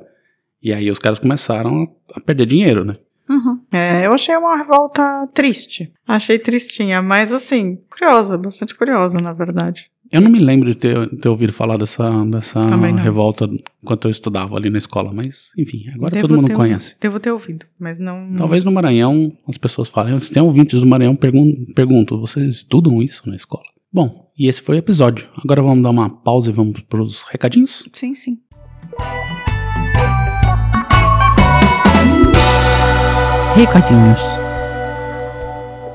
E 0.61 0.73
aí 0.73 0.89
os 0.89 0.99
caras 0.99 1.19
começaram 1.19 1.87
a 2.13 2.19
perder 2.19 2.45
dinheiro, 2.45 2.83
né? 2.83 2.97
Uhum. 3.29 3.59
É, 3.71 4.05
eu 4.05 4.13
achei 4.13 4.35
uma 4.35 4.55
revolta 4.57 5.27
triste. 5.33 5.91
Achei 6.07 6.39
tristinha, 6.39 7.01
mas 7.01 7.33
assim, 7.33 7.77
curiosa, 7.89 8.37
bastante 8.37 8.73
curiosa, 8.73 9.17
na 9.19 9.33
verdade. 9.33 9.89
Eu 10.09 10.21
não 10.21 10.31
me 10.31 10.39
lembro 10.39 10.69
de 10.69 10.75
ter, 10.75 11.09
ter 11.19 11.27
ouvido 11.27 11.51
falar 11.51 11.77
dessa, 11.77 12.09
dessa 12.25 12.61
revolta 12.95 13.49
enquanto 13.83 14.05
eu 14.05 14.11
estudava 14.11 14.55
ali 14.55 14.69
na 14.69 14.77
escola, 14.77 15.11
mas 15.13 15.51
enfim, 15.57 15.85
agora 15.93 16.13
devo 16.13 16.27
todo 16.29 16.37
mundo 16.37 16.53
conhece. 16.53 16.91
Ouvido, 16.91 17.01
devo 17.01 17.19
ter 17.19 17.31
ouvido, 17.31 17.65
mas 17.77 17.99
não. 17.99 18.33
Talvez 18.37 18.63
no 18.63 18.71
Maranhão 18.71 19.33
as 19.47 19.57
pessoas 19.57 19.89
falem, 19.89 20.17
se 20.17 20.31
tem 20.31 20.41
ouvintes 20.41 20.79
do 20.79 20.87
Maranhão, 20.87 21.13
pergunto, 21.15 22.17
vocês 22.19 22.55
estudam 22.55 23.01
isso 23.01 23.29
na 23.29 23.35
escola? 23.35 23.65
Bom, 23.91 24.29
e 24.39 24.47
esse 24.47 24.61
foi 24.61 24.77
o 24.77 24.79
episódio. 24.79 25.27
Agora 25.43 25.61
vamos 25.61 25.83
dar 25.83 25.89
uma 25.89 26.09
pausa 26.09 26.49
e 26.49 26.53
vamos 26.53 26.79
para 26.81 27.01
os 27.01 27.23
recadinhos? 27.23 27.83
Sim, 27.91 28.15
sim. 28.15 28.39
Recadinhos. 33.57 34.21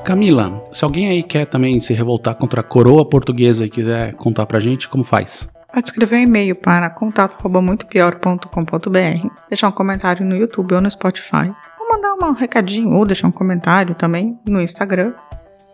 Camila, 0.03 0.67
se 0.73 0.83
alguém 0.83 1.07
aí 1.07 1.23
quer 1.23 1.45
também 1.45 1.79
se 1.79 1.93
revoltar 1.93 2.35
contra 2.35 2.59
a 2.59 2.63
coroa 2.63 3.07
portuguesa 3.07 3.65
e 3.65 3.69
quiser 3.69 4.15
contar 4.15 4.45
pra 4.45 4.59
gente, 4.59 4.89
como 4.89 5.01
faz? 5.01 5.49
Pode 5.73 5.87
escrever 5.87 6.17
um 6.17 6.23
e-mail 6.23 6.57
para 6.57 6.89
contato@muitopior.com.br, 6.89 9.27
deixar 9.47 9.69
um 9.69 9.71
comentário 9.71 10.25
no 10.25 10.35
YouTube 10.35 10.75
ou 10.75 10.81
no 10.81 10.91
Spotify, 10.91 11.53
ou 11.79 11.89
mandar 11.89 12.15
um 12.15 12.33
recadinho 12.33 12.91
ou 12.91 13.05
deixar 13.05 13.27
um 13.27 13.31
comentário 13.31 13.95
também 13.95 14.37
no 14.45 14.59
Instagram, 14.59 15.13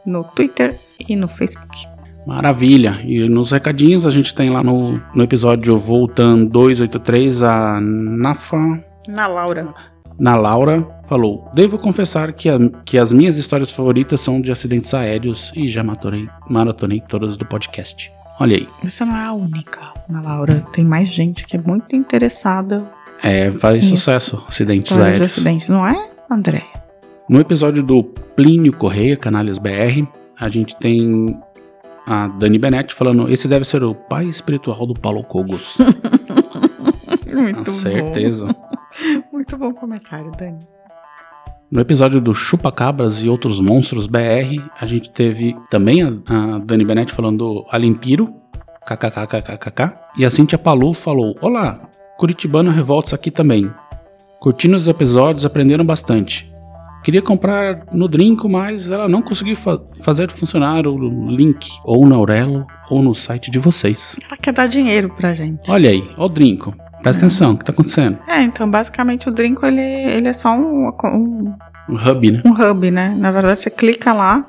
no 0.05 0.23
Twitter 0.23 0.79
e 1.07 1.15
no 1.15 1.27
Facebook. 1.27 1.87
Maravilha! 2.23 2.99
E 3.03 3.27
nos 3.27 3.49
recadinhos 3.49 4.05
a 4.05 4.11
gente 4.11 4.35
tem 4.35 4.51
lá 4.51 4.61
no, 4.61 5.01
no 5.15 5.23
episódio 5.23 5.75
Voltando 5.75 6.47
283 6.51 7.41
a 7.41 7.79
Nafa. 7.81 8.59
Na 9.07 9.25
Laura 9.25 9.73
na 10.19 10.35
Laura, 10.35 10.85
falou: 11.07 11.49
Devo 11.53 11.77
confessar 11.77 12.33
que, 12.33 12.49
a, 12.49 12.57
que 12.85 12.97
as 12.97 13.11
minhas 13.11 13.37
histórias 13.37 13.71
favoritas 13.71 14.21
são 14.21 14.41
de 14.41 14.51
acidentes 14.51 14.93
aéreos 14.93 15.51
e 15.55 15.67
já 15.67 15.83
maratonei, 15.83 16.29
maratonei 16.49 17.01
todas 17.07 17.37
do 17.37 17.45
podcast. 17.45 18.11
Olha 18.39 18.57
aí. 18.57 18.67
Você 18.83 19.03
não 19.03 19.17
é 19.17 19.25
a 19.25 19.33
única, 19.33 19.93
Ana 20.09 20.21
Laura. 20.21 20.65
Tem 20.71 20.85
mais 20.85 21.09
gente 21.09 21.45
que 21.45 21.57
é 21.57 21.59
muito 21.59 21.95
interessada. 21.95 22.85
É, 23.21 23.51
faz 23.51 23.85
sucesso 23.85 24.41
acidentes 24.47 24.97
aéreos. 24.97 25.17
De 25.17 25.23
acidentes, 25.25 25.67
não 25.67 25.85
é, 25.85 26.09
André? 26.31 26.63
No 27.27 27.39
episódio 27.39 27.83
do 27.83 28.03
Plínio 28.03 28.71
Correia, 28.71 29.17
Canalhas 29.17 29.57
BR, 29.57 30.07
a 30.39 30.47
gente 30.47 30.75
tem 30.77 31.37
a 32.07 32.27
Dani 32.27 32.57
Benetti 32.57 32.93
falando: 32.93 33.29
esse 33.29 33.47
deve 33.47 33.65
ser 33.65 33.83
o 33.83 33.93
pai 33.93 34.25
espiritual 34.25 34.85
do 34.87 34.93
Paulo 34.93 35.23
Cogos. 35.23 35.77
Muito 37.31 37.65
Com 37.65 37.71
certeza. 37.71 38.47
Bom. 38.47 38.68
Muito 39.31 39.57
bom 39.57 39.73
comentário, 39.73 40.31
Dani. 40.37 40.59
No 41.71 41.79
episódio 41.79 42.19
do 42.19 42.33
Chupacabras 42.33 43.21
e 43.21 43.29
Outros 43.29 43.59
Monstros 43.59 44.07
BR, 44.07 44.63
a 44.79 44.85
gente 44.85 45.09
teve 45.09 45.55
também 45.69 46.01
a, 46.01 46.07
a 46.07 46.57
Dani 46.59 46.83
Benetti 46.83 47.13
falando 47.13 47.63
Alimpiro, 47.69 48.27
kkkkkkk, 48.87 49.95
e 50.17 50.25
a 50.25 50.31
Cintia 50.31 50.57
Palu 50.57 50.93
falou: 50.93 51.35
Olá, 51.41 51.87
Curitibano 52.17 52.71
Revoltos 52.71 53.13
aqui 53.13 53.29
também. 53.29 53.71
Curtindo 54.39 54.77
os 54.77 54.87
episódios, 54.87 55.45
aprenderam 55.45 55.85
bastante. 55.85 56.49
Queria 57.03 57.21
comprar 57.21 57.85
no 57.93 58.07
Drinco, 58.07 58.49
mas 58.49 58.89
ela 58.89 59.07
não 59.07 59.21
conseguiu 59.21 59.55
fa 59.55 59.79
fazer 60.01 60.31
funcionar 60.31 60.85
o 60.87 60.97
link, 61.29 61.69
ou 61.83 62.05
na 62.05 62.15
Aurelo, 62.15 62.65
ou 62.89 63.01
no 63.01 63.13
site 63.13 63.51
de 63.51 63.59
vocês. 63.59 64.17
Ela 64.25 64.37
quer 64.37 64.53
dar 64.53 64.67
dinheiro 64.67 65.09
pra 65.09 65.33
gente. 65.33 65.69
Olha 65.69 65.89
aí, 65.89 66.03
ó 66.17 66.25
o 66.25 66.29
Drinco. 66.29 66.73
Presta 67.01 67.25
atenção, 67.25 67.53
o 67.53 67.57
que 67.57 67.65
tá 67.65 67.71
acontecendo? 67.71 68.19
É, 68.27 68.41
então 68.41 68.69
basicamente 68.69 69.29
o 69.29 69.31
Drinko 69.31 69.65
ele, 69.65 69.81
ele 69.81 70.27
é 70.27 70.33
só 70.33 70.55
um, 70.55 70.89
um, 70.89 71.55
um 71.89 71.95
hub, 71.95 72.31
né? 72.31 72.41
Um 72.45 72.51
hub, 72.51 72.91
né? 72.91 73.15
Na 73.17 73.31
verdade 73.31 73.61
você 73.61 73.69
clica 73.69 74.13
lá 74.13 74.45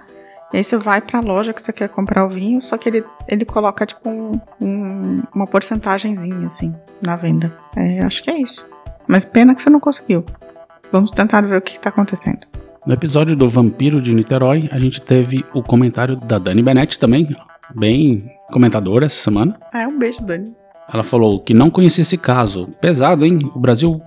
e 0.53 0.57
aí 0.57 0.65
você 0.65 0.77
vai 0.77 1.01
pra 1.01 1.21
loja 1.21 1.53
que 1.53 1.63
você 1.63 1.73
quer 1.73 1.89
comprar 1.89 2.25
o 2.25 2.29
vinho, 2.29 2.61
só 2.61 2.77
que 2.77 2.89
ele, 2.89 3.05
ele 3.29 3.45
coloca 3.45 3.87
tipo 3.87 4.11
um, 4.11 4.41
um, 4.61 5.23
uma 5.33 5.47
porcentagemzinha 5.47 6.49
assim 6.49 6.75
na 7.01 7.15
venda. 7.15 7.57
É, 7.77 8.01
acho 8.03 8.23
que 8.23 8.31
é 8.31 8.41
isso. 8.41 8.67
Mas 9.07 9.25
pena 9.25 9.55
que 9.55 9.63
você 9.63 9.71
não 9.71 9.81
conseguiu. 9.81 10.25
Vamos 10.91 11.13
tentar 11.13 11.41
ver 11.43 11.57
o 11.57 11.63
que 11.63 11.79
tá 11.79 11.89
acontecendo. 11.89 12.49
No 12.85 12.95
episódio 12.95 13.37
do 13.37 13.49
Vampiro 13.49 14.01
de 14.01 14.13
Niterói, 14.13 14.69
a 14.73 14.79
gente 14.79 15.01
teve 15.01 15.45
o 15.55 15.63
comentário 15.63 16.17
da 16.17 16.39
Dani 16.39 16.63
Benetti 16.63 16.99
também, 16.99 17.29
bem 17.75 18.29
comentadora 18.51 19.07
essa 19.07 19.21
semana. 19.21 19.57
É, 19.73 19.87
um 19.87 19.99
beijo, 19.99 20.21
Dani. 20.23 20.53
Ela 20.93 21.03
falou 21.03 21.41
que 21.41 21.55
não 21.55 21.71
conhecia 21.71 22.03
esse 22.03 22.17
caso. 22.17 22.67
Pesado, 22.81 23.25
hein? 23.25 23.39
O 23.55 23.59
Brasil 23.59 24.01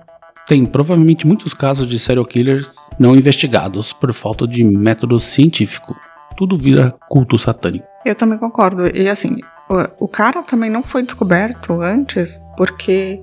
tem 0.46 0.66
provavelmente 0.66 1.26
muitos 1.26 1.54
casos 1.54 1.86
de 1.86 1.98
serial 1.98 2.26
killers 2.26 2.70
não 2.98 3.16
investigados 3.16 3.92
por 3.92 4.12
falta 4.12 4.46
de 4.46 4.62
método 4.62 5.18
científico. 5.18 5.96
Tudo 6.36 6.56
vira 6.56 6.94
culto 7.08 7.38
satânico. 7.38 7.86
Eu 8.04 8.14
também 8.14 8.38
concordo. 8.38 8.86
E 8.94 9.08
assim, 9.08 9.38
o, 9.68 10.04
o 10.04 10.08
cara 10.08 10.42
também 10.42 10.68
não 10.68 10.82
foi 10.82 11.02
descoberto 11.02 11.80
antes 11.80 12.38
porque 12.56 13.22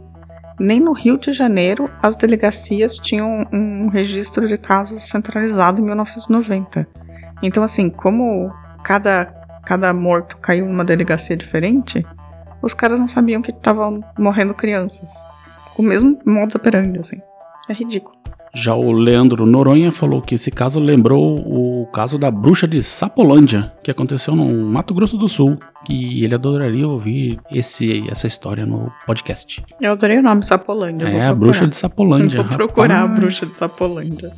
nem 0.59 0.79
no 0.79 0.93
Rio 0.93 1.17
de 1.17 1.31
Janeiro 1.31 1.89
as 2.01 2.15
delegacias 2.15 2.97
tinham 2.97 3.45
um 3.51 3.87
registro 3.89 4.47
de 4.47 4.57
casos 4.57 5.07
centralizado 5.07 5.81
em 5.81 5.85
1990. 5.85 6.87
Então, 7.43 7.63
assim, 7.63 7.89
como 7.89 8.51
cada, 8.83 9.25
cada 9.65 9.93
morto 9.93 10.37
caiu 10.37 10.67
numa 10.67 10.85
delegacia 10.85 11.35
diferente, 11.35 12.05
os 12.61 12.73
caras 12.73 12.99
não 12.99 13.07
sabiam 13.07 13.41
que 13.41 13.51
estavam 13.51 14.03
morrendo 14.17 14.53
crianças. 14.53 15.13
Com 15.73 15.83
o 15.83 15.85
mesmo 15.85 16.19
modo 16.25 16.55
operandi, 16.55 16.99
assim. 16.99 17.17
É 17.69 17.73
ridículo. 17.73 18.21
Já 18.53 18.75
o 18.75 18.91
Leandro 18.91 19.45
Noronha 19.45 19.93
falou 19.93 20.21
que 20.21 20.35
esse 20.35 20.51
caso 20.51 20.77
lembrou 20.77 21.37
o 21.37 21.85
caso 21.87 22.17
da 22.17 22.29
bruxa 22.29 22.67
de 22.67 22.83
Sapolândia, 22.83 23.71
que 23.81 23.89
aconteceu 23.89 24.35
no 24.35 24.45
Mato 24.65 24.93
Grosso 24.93 25.17
do 25.17 25.29
Sul, 25.29 25.55
e 25.89 26.25
ele 26.25 26.35
adoraria 26.35 26.85
ouvir 26.85 27.39
esse, 27.49 28.03
essa 28.09 28.27
história 28.27 28.65
no 28.65 28.91
podcast. 29.07 29.63
Eu 29.79 29.93
adorei 29.93 30.17
o 30.17 30.21
nome 30.21 30.45
Sapolândia. 30.45 31.07
É, 31.07 31.27
a 31.27 31.33
bruxa 31.33 31.65
de 31.65 31.77
Sapolândia. 31.77 32.43
Vou 32.43 32.51
procurar 32.51 32.95
rapaz. 32.95 33.11
a 33.11 33.19
bruxa 33.21 33.45
de 33.45 33.55
Sapolândia. 33.55 34.33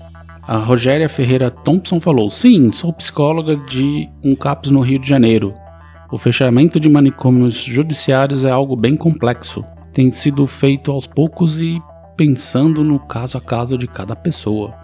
A 0.47 0.57
Rogéria 0.57 1.09
Ferreira 1.09 1.49
Thompson 1.49 1.99
falou: 1.99 2.29
Sim, 2.29 2.71
sou 2.71 2.93
psicóloga 2.93 3.55
de 3.55 4.07
um 4.23 4.35
CAPS 4.35 4.69
no 4.69 4.81
Rio 4.81 4.99
de 4.99 5.09
Janeiro. 5.09 5.55
O 6.13 6.17
fechamento 6.19 6.79
de 6.79 6.87
manicômios 6.87 7.55
judiciários 7.55 8.45
é 8.45 8.51
algo 8.51 8.75
bem 8.75 8.95
complexo. 8.95 9.65
Tem 9.91 10.11
sido 10.11 10.45
feito 10.45 10.91
aos 10.91 11.07
poucos 11.07 11.59
e 11.59 11.81
pensando 12.15 12.83
no 12.83 12.99
caso 12.99 13.35
a 13.35 13.41
caso 13.41 13.79
de 13.79 13.87
cada 13.87 14.15
pessoa. 14.15 14.75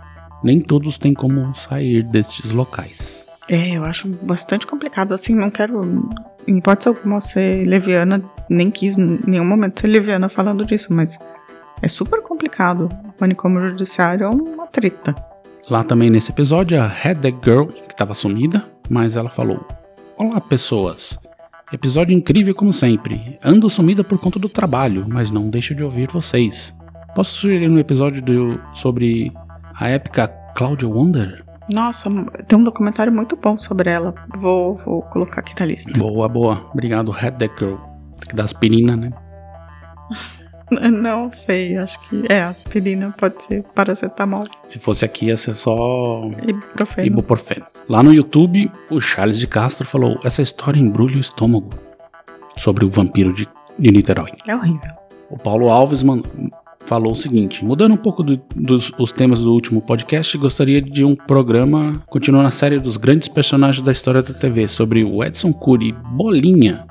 Nem 0.43 0.59
todos 0.59 0.97
têm 0.97 1.13
como 1.13 1.55
sair 1.55 2.01
destes 2.01 2.51
locais. 2.51 3.27
É, 3.47 3.77
eu 3.77 3.85
acho 3.85 4.07
bastante 4.23 4.65
complicado. 4.65 5.13
Assim, 5.13 5.35
não 5.35 5.51
quero, 5.51 6.09
em 6.47 6.57
hipótese 6.57 6.89
alguma, 6.89 7.21
ser 7.21 7.63
leviana. 7.63 8.23
Nem 8.49 8.71
quis 8.71 8.97
em 8.97 9.19
nenhum 9.27 9.45
momento 9.45 9.81
ser 9.81 9.87
leviana 9.87 10.29
falando 10.29 10.65
disso, 10.65 10.91
mas 10.91 11.19
é 11.79 11.87
super 11.87 12.23
complicado. 12.23 12.89
O 13.03 13.21
manicômio 13.21 13.69
judiciário 13.69 14.25
é 14.25 14.29
uma 14.29 14.65
treta. 14.65 15.13
Lá 15.69 15.83
também 15.83 16.09
nesse 16.09 16.31
episódio, 16.31 16.81
a 16.81 16.87
Head 16.87 17.35
Girl, 17.43 17.65
que 17.65 17.91
estava 17.91 18.15
sumida, 18.15 18.65
mas 18.89 19.15
ela 19.15 19.29
falou: 19.29 19.63
Olá, 20.21 20.41
pessoas. 20.41 21.17
Episódio 21.71 22.13
incrível 22.13 22.53
como 22.53 22.73
sempre. 22.73 23.39
Ando 23.41 23.69
sumida 23.69 24.03
por 24.03 24.19
conta 24.19 24.37
do 24.37 24.49
trabalho, 24.49 25.05
mas 25.07 25.31
não 25.31 25.49
deixo 25.49 25.73
de 25.73 25.81
ouvir 25.81 26.11
vocês. 26.11 26.75
Posso 27.15 27.35
sugerir 27.35 27.71
um 27.71 27.79
episódio 27.79 28.21
do, 28.21 28.59
sobre 28.73 29.31
a 29.73 29.87
épica 29.87 30.27
Claudia 30.53 30.89
Wonder? 30.89 31.45
Nossa, 31.73 32.09
tem 32.49 32.59
um 32.59 32.65
documentário 32.65 33.13
muito 33.13 33.37
bom 33.37 33.57
sobre 33.57 33.89
ela. 33.89 34.13
Vou, 34.35 34.75
vou 34.83 35.03
colocar 35.03 35.39
aqui 35.39 35.57
na 35.57 35.65
lista. 35.65 35.97
Boa, 35.97 36.27
boa. 36.27 36.69
Obrigado, 36.73 37.11
Head 37.11 37.49
Girl. 37.57 37.77
Tem 38.17 38.27
que 38.27 38.35
dar 38.35 38.43
aspirina, 38.43 38.97
né? 38.97 39.11
Não 40.91 41.31
sei, 41.31 41.77
acho 41.77 41.99
que 42.09 42.23
é 42.29 42.43
aspirina, 42.43 43.13
pode 43.17 43.41
ser 43.43 43.63
paracetamol, 43.75 44.45
Se 44.67 44.77
fosse 44.79 45.03
aqui, 45.05 45.27
ia 45.27 45.37
ser 45.37 45.55
só 45.55 46.29
ibuprofeno. 46.47 47.07
ibuprofeno. 47.07 47.65
Lá 47.87 48.03
no 48.03 48.13
YouTube, 48.13 48.71
o 48.89 48.99
Charles 49.01 49.39
de 49.39 49.47
Castro 49.47 49.85
falou: 49.85 50.19
essa 50.23 50.41
história 50.41 50.79
embrulha 50.79 51.17
o 51.17 51.21
estômago. 51.21 51.69
Sobre 52.57 52.83
o 52.83 52.89
vampiro 52.89 53.31
de, 53.33 53.47
de 53.77 53.91
Niterói. 53.91 54.29
É 54.45 54.53
horrível. 54.55 54.91
O 55.29 55.37
Paulo 55.37 55.69
Alves 55.69 56.03
falou 56.85 57.13
o 57.13 57.15
seguinte: 57.15 57.63
mudando 57.63 57.93
um 57.93 57.97
pouco 57.97 58.21
do- 58.21 58.41
dos 58.55 58.91
os 58.99 59.11
temas 59.13 59.39
do 59.39 59.53
último 59.53 59.81
podcast, 59.81 60.37
gostaria 60.37 60.81
de 60.81 61.03
um 61.05 61.15
programa 61.15 62.01
continuando 62.07 62.47
a 62.47 62.51
série 62.51 62.77
dos 62.79 62.97
grandes 62.97 63.29
personagens 63.29 63.83
da 63.85 63.91
história 63.93 64.21
da 64.21 64.33
TV 64.33 64.67
sobre 64.67 65.03
o 65.05 65.23
Edson 65.23 65.53
Cury 65.53 65.93
Bolinha, 66.11 66.85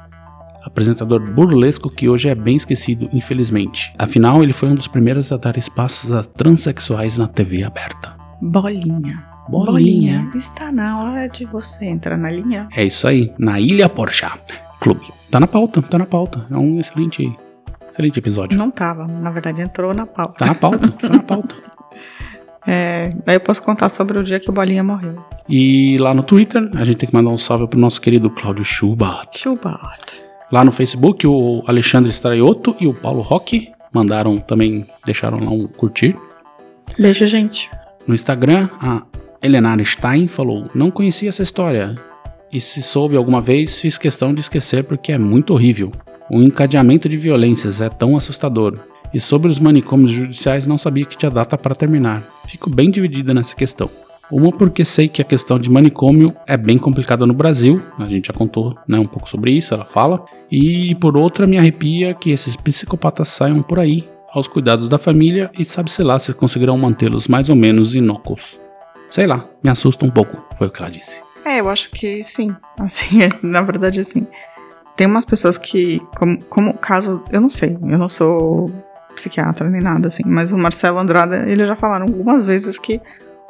apresentador 0.69 1.21
burlesco 1.21 1.91
que 1.91 2.09
hoje 2.09 2.29
é 2.29 2.35
bem 2.35 2.57
esquecido, 2.57 3.09
infelizmente. 3.13 3.93
Afinal, 3.99 4.43
ele 4.43 4.53
foi 4.53 4.69
um 4.69 4.75
dos 4.75 4.87
primeiros 4.87 5.33
a 5.33 5.37
dar 5.37 5.57
espaços 5.57 6.13
a 6.13 6.23
transexuais 6.23 7.19
na 7.19 7.27
TV 7.27 7.65
aberta. 7.65 8.15
Bolinha. 8.41 9.27
Bolinha. 9.49 10.31
Está 10.35 10.71
na 10.71 11.03
hora 11.03 11.29
de 11.29 11.45
você 11.45 11.87
entrar 11.87 12.17
na 12.17 12.31
linha. 12.31 12.69
É 12.77 12.85
isso 12.85 13.09
aí, 13.09 13.33
na 13.39 13.59
Ilha 13.59 13.89
Porchat 13.89 14.61
Clube. 14.79 15.07
Tá 15.31 15.41
na 15.41 15.47
pauta, 15.47 15.83
tá 15.83 15.99
na 15.99 16.07
pauta. 16.07 16.47
É 16.51 16.57
um 16.57 16.79
excelente, 16.79 17.35
excelente 17.91 18.19
episódio. 18.19 18.57
Não 18.57 18.71
tava, 18.71 19.07
na 19.07 19.31
verdade 19.31 19.63
entrou 19.63 19.93
na 19.95 20.07
pauta. 20.07 20.39
Tá 20.39 20.47
na 20.47 20.55
pauta, 20.55 20.89
tá 20.89 21.09
na 21.09 21.23
pauta. 21.23 21.55
É, 22.71 23.09
daí 23.25 23.37
eu 23.37 23.41
posso 23.41 23.63
contar 23.63 23.89
sobre 23.89 24.19
o 24.19 24.23
dia 24.23 24.39
que 24.39 24.51
o 24.51 24.53
Bolinha 24.53 24.85
morreu. 24.85 25.25
E 25.49 25.97
lá 25.99 26.13
no 26.13 26.23
Twitter, 26.23 26.69
a 26.75 26.85
gente 26.85 26.99
tem 26.99 27.09
que 27.09 27.15
mandar 27.15 27.31
um 27.31 27.39
salve 27.39 27.67
pro 27.67 27.81
nosso 27.81 27.99
querido 27.99 28.29
Cláudio 28.29 28.63
Schubert. 28.63 29.31
Schubert. 29.35 30.28
Lá 30.51 30.65
no 30.65 30.73
Facebook, 30.73 31.27
o 31.27 31.63
Alexandre 31.67 32.11
Straioto 32.11 32.75
e 32.81 32.87
o 32.87 32.95
Paulo 32.95 33.21
Roque 33.21 33.71
mandaram 33.93 34.39
também, 34.39 34.87
deixaram 35.05 35.45
lá 35.45 35.51
um 35.51 35.67
curtir. 35.67 36.17
Beijo, 36.99 37.27
gente. 37.27 37.71
No 38.07 38.15
Instagram, 38.15 38.69
a 38.81 39.03
Elenar 39.43 39.79
Stein 39.85 40.27
falou: 40.27 40.71
Não 40.75 40.91
conhecia 40.91 41.29
essa 41.29 41.43
história. 41.43 41.95
E 42.51 42.61
se 42.61 42.83
soube 42.83 43.15
alguma 43.15 43.43
vez, 43.43 43.79
fiz 43.79 43.99
questão 43.99 44.33
de 44.33 44.41
esquecer 44.41 44.85
porque 44.85 45.13
é 45.13 45.19
muito 45.19 45.53
horrível. 45.53 45.93
O 46.31 46.41
encadeamento 46.41 47.09
de 47.09 47.19
violências 47.19 47.83
é 47.83 47.91
tão 47.91 48.17
assustador. 48.17 48.79
E 49.13 49.21
sobre 49.21 49.51
os 49.51 49.59
manicômios 49.59 50.13
judiciais, 50.13 50.67
não 50.67 50.79
sabia 50.79 51.05
que 51.05 51.17
tinha 51.17 51.31
data 51.31 51.59
para 51.59 51.75
terminar. 51.75 52.23
Fico 52.47 52.71
bem 52.71 52.91
dividida 52.91 53.35
nessa 53.35 53.55
questão. 53.55 53.91
Uma 54.31 54.53
porque 54.53 54.85
sei 54.85 55.09
que 55.09 55.23
a 55.23 55.25
questão 55.25 55.59
de 55.59 55.71
manicômio 55.71 56.37
é 56.47 56.57
bem 56.57 56.79
complicada 56.79 57.27
no 57.27 57.33
Brasil, 57.33 57.83
a 57.99 58.05
gente 58.05 58.27
já 58.27 58.33
contou 58.35 58.75
né, 58.87 58.99
um 58.99 59.07
pouco 59.07 59.29
sobre 59.29 59.53
isso, 59.53 59.73
ela 59.73 59.87
fala. 59.87 60.25
E 60.51 60.95
por 60.97 61.17
outra, 61.17 61.47
me 61.47 61.57
arrepia 61.57 62.14
que 62.14 62.31
esses 62.31 62.55
psicopatas 62.55 63.29
saiam 63.29 63.62
por 63.62 63.79
aí, 63.79 64.09
aos 64.31 64.47
cuidados 64.47 64.88
da 64.88 64.99
família, 64.99 65.51
e 65.59 65.64
sabe-se 65.64 66.03
lá 66.03 66.19
se 66.19 66.35
conseguirão 66.35 66.77
mantê-los 66.77 67.27
mais 67.27 67.49
ou 67.49 67.57
menos 67.57 67.95
inócuos. 67.95 68.61
Sei 69.09 69.27
lá, 69.27 69.47
me 69.62 69.71
assusta 69.71 70.05
um 70.05 70.11
pouco, 70.11 70.43
foi 70.59 70.67
o 70.67 70.71
que 70.71 70.83
ela 70.83 70.91
disse. 70.91 71.23
É, 71.45 71.61
eu 71.61 71.71
acho 71.71 71.91
que 71.91 72.23
sim. 72.23 72.55
Assim, 72.79 73.23
é, 73.23 73.29
na 73.43 73.62
verdade, 73.62 74.01
assim. 74.01 74.27
Tem 74.95 75.07
umas 75.07 75.25
pessoas 75.25 75.57
que, 75.57 76.01
como, 76.17 76.43
como 76.45 76.75
caso, 76.75 77.23
eu 77.31 77.41
não 77.41 77.51
sei, 77.51 77.79
eu 77.81 77.99
não 77.99 78.09
sou 78.09 78.71
psiquiatra 79.14 79.69
nem 79.69 79.81
nada 79.81 80.07
assim, 80.07 80.23
mas 80.25 80.53
o 80.53 80.59
Marcelo 80.59 80.99
Andrade, 80.99 81.51
eles 81.51 81.67
já 81.67 81.75
falaram 81.75 82.07
algumas 82.07 82.47
vezes 82.47 82.79
que 82.79 83.01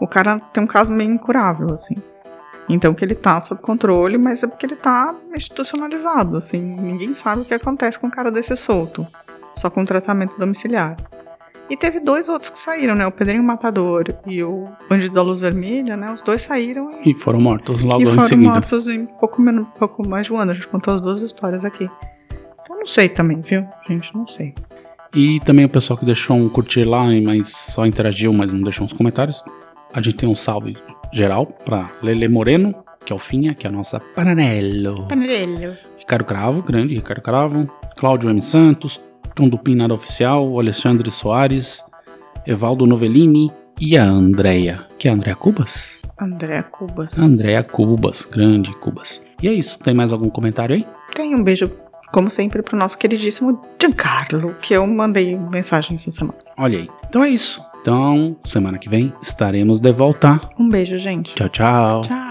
o 0.00 0.06
cara 0.06 0.38
tem 0.52 0.62
um 0.62 0.66
caso 0.66 0.90
meio 0.92 1.10
incurável, 1.12 1.72
assim. 1.74 1.96
Então 2.68 2.92
que 2.92 3.04
ele 3.04 3.14
tá 3.14 3.40
sob 3.40 3.60
controle, 3.62 4.18
mas 4.18 4.42
é 4.42 4.46
porque 4.46 4.66
ele 4.66 4.76
tá 4.76 5.14
institucionalizado, 5.34 6.36
assim. 6.36 6.60
Ninguém 6.60 7.14
sabe 7.14 7.42
o 7.42 7.44
que 7.44 7.54
acontece 7.54 7.98
com 7.98 8.08
um 8.08 8.10
cara 8.10 8.30
desse 8.30 8.54
solto, 8.56 9.06
só 9.54 9.70
com 9.70 9.84
tratamento 9.84 10.38
domiciliar. 10.38 10.96
E 11.70 11.76
teve 11.76 12.00
dois 12.00 12.28
outros 12.30 12.50
que 12.50 12.58
saíram, 12.58 12.94
né? 12.94 13.06
O 13.06 13.12
Pedrinho 13.12 13.42
Matador 13.42 14.04
e 14.26 14.42
o 14.42 14.68
Bandido 14.88 15.14
da 15.14 15.22
Luz 15.22 15.40
Vermelha, 15.40 15.96
né? 15.98 16.10
Os 16.10 16.22
dois 16.22 16.40
saíram 16.40 16.90
e 17.02 17.10
E 17.10 17.14
foram 17.14 17.40
mortos 17.40 17.82
logo 17.82 18.00
e 18.00 18.04
em 18.04 18.08
foram 18.14 18.28
seguida. 18.28 18.50
mortos 18.50 18.88
em 18.88 19.04
pouco, 19.04 19.40
menos, 19.42 19.66
pouco 19.78 20.06
mais 20.06 20.26
de 20.26 20.32
um 20.32 20.38
ano. 20.38 20.50
A 20.50 20.54
gente 20.54 20.68
contou 20.68 20.94
as 20.94 21.00
duas 21.00 21.20
histórias 21.20 21.66
aqui. 21.66 21.90
Então 22.62 22.76
não 22.78 22.86
sei 22.86 23.08
também, 23.10 23.40
viu? 23.42 23.66
Gente, 23.86 24.14
não 24.16 24.26
sei. 24.26 24.54
E 25.14 25.40
também 25.40 25.64
o 25.66 25.68
pessoal 25.68 25.98
que 25.98 26.06
deixou 26.06 26.36
um 26.36 26.48
curtir 26.48 26.84
lá, 26.84 27.04
mas 27.22 27.48
só 27.48 27.86
interagiu, 27.86 28.32
mas 28.32 28.50
não 28.52 28.62
deixou 28.62 28.86
uns 28.86 28.92
comentários. 28.94 29.42
A 29.92 30.00
gente 30.00 30.16
tem 30.16 30.28
um 30.28 30.34
salve 30.34 30.76
geral 31.12 31.46
pra 31.46 31.90
Lele 32.02 32.28
Moreno, 32.28 32.74
que 33.04 33.12
é 33.12 33.16
o 33.16 33.18
Finha, 33.18 33.54
que 33.54 33.66
é 33.66 33.70
a 33.70 33.72
nossa 33.72 33.98
Panarello. 34.00 35.08
Panelho. 35.08 35.76
Ricardo 35.98 36.24
Cravo, 36.24 36.62
grande 36.62 36.94
Ricardo 36.94 37.22
Cravo. 37.22 37.70
Cláudio 37.96 38.30
M. 38.30 38.40
Santos, 38.40 39.00
Tom 39.34 39.48
do 39.48 39.60
Nada 39.74 39.92
Oficial, 39.94 40.58
Alexandre 40.58 41.10
Soares, 41.10 41.82
Evaldo 42.46 42.86
Novellini 42.86 43.50
e 43.80 43.96
a 43.96 44.04
Andrea, 44.04 44.84
que 44.98 45.08
é 45.08 45.10
a 45.10 45.14
Andrea 45.14 45.34
Cubas? 45.34 46.00
André 46.20 46.62
Cubas. 46.62 47.18
Andrea 47.18 47.62
Cubas, 47.62 48.24
grande 48.24 48.72
Cubas. 48.78 49.22
E 49.42 49.48
é 49.48 49.52
isso, 49.52 49.78
tem 49.78 49.94
mais 49.94 50.12
algum 50.12 50.28
comentário 50.28 50.74
aí? 50.74 50.86
Tem 51.14 51.34
um 51.34 51.42
beijo, 51.42 51.70
como 52.12 52.30
sempre, 52.30 52.62
pro 52.62 52.76
nosso 52.76 52.98
queridíssimo 52.98 53.60
Giancarlo, 53.80 54.54
que 54.60 54.74
eu 54.74 54.86
mandei 54.86 55.36
mensagem 55.36 55.94
essa 55.94 56.10
semana. 56.10 56.38
Olha 56.56 56.78
aí. 56.78 56.88
Então 57.08 57.22
é 57.22 57.30
isso. 57.30 57.62
Então, 57.80 58.36
semana 58.44 58.78
que 58.78 58.88
vem 58.88 59.12
estaremos 59.22 59.80
de 59.80 59.92
volta. 59.92 60.40
Um 60.58 60.68
beijo, 60.68 60.98
gente. 60.98 61.34
Tchau, 61.34 61.48
tchau. 61.48 62.02
Tchau. 62.02 62.28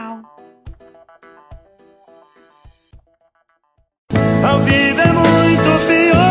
A 4.44 4.58
vida 4.60 5.02
é 5.02 5.14
muito 5.14 5.88
pior. 5.88 6.28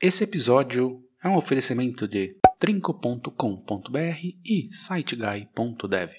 Esse 0.00 0.24
episódio 0.24 1.02
é 1.22 1.28
um 1.28 1.36
oferecimento 1.36 2.08
de 2.08 2.36
trinco.com.br 2.58 4.20
e 4.44 4.66
siteguy.dev. 4.68 6.08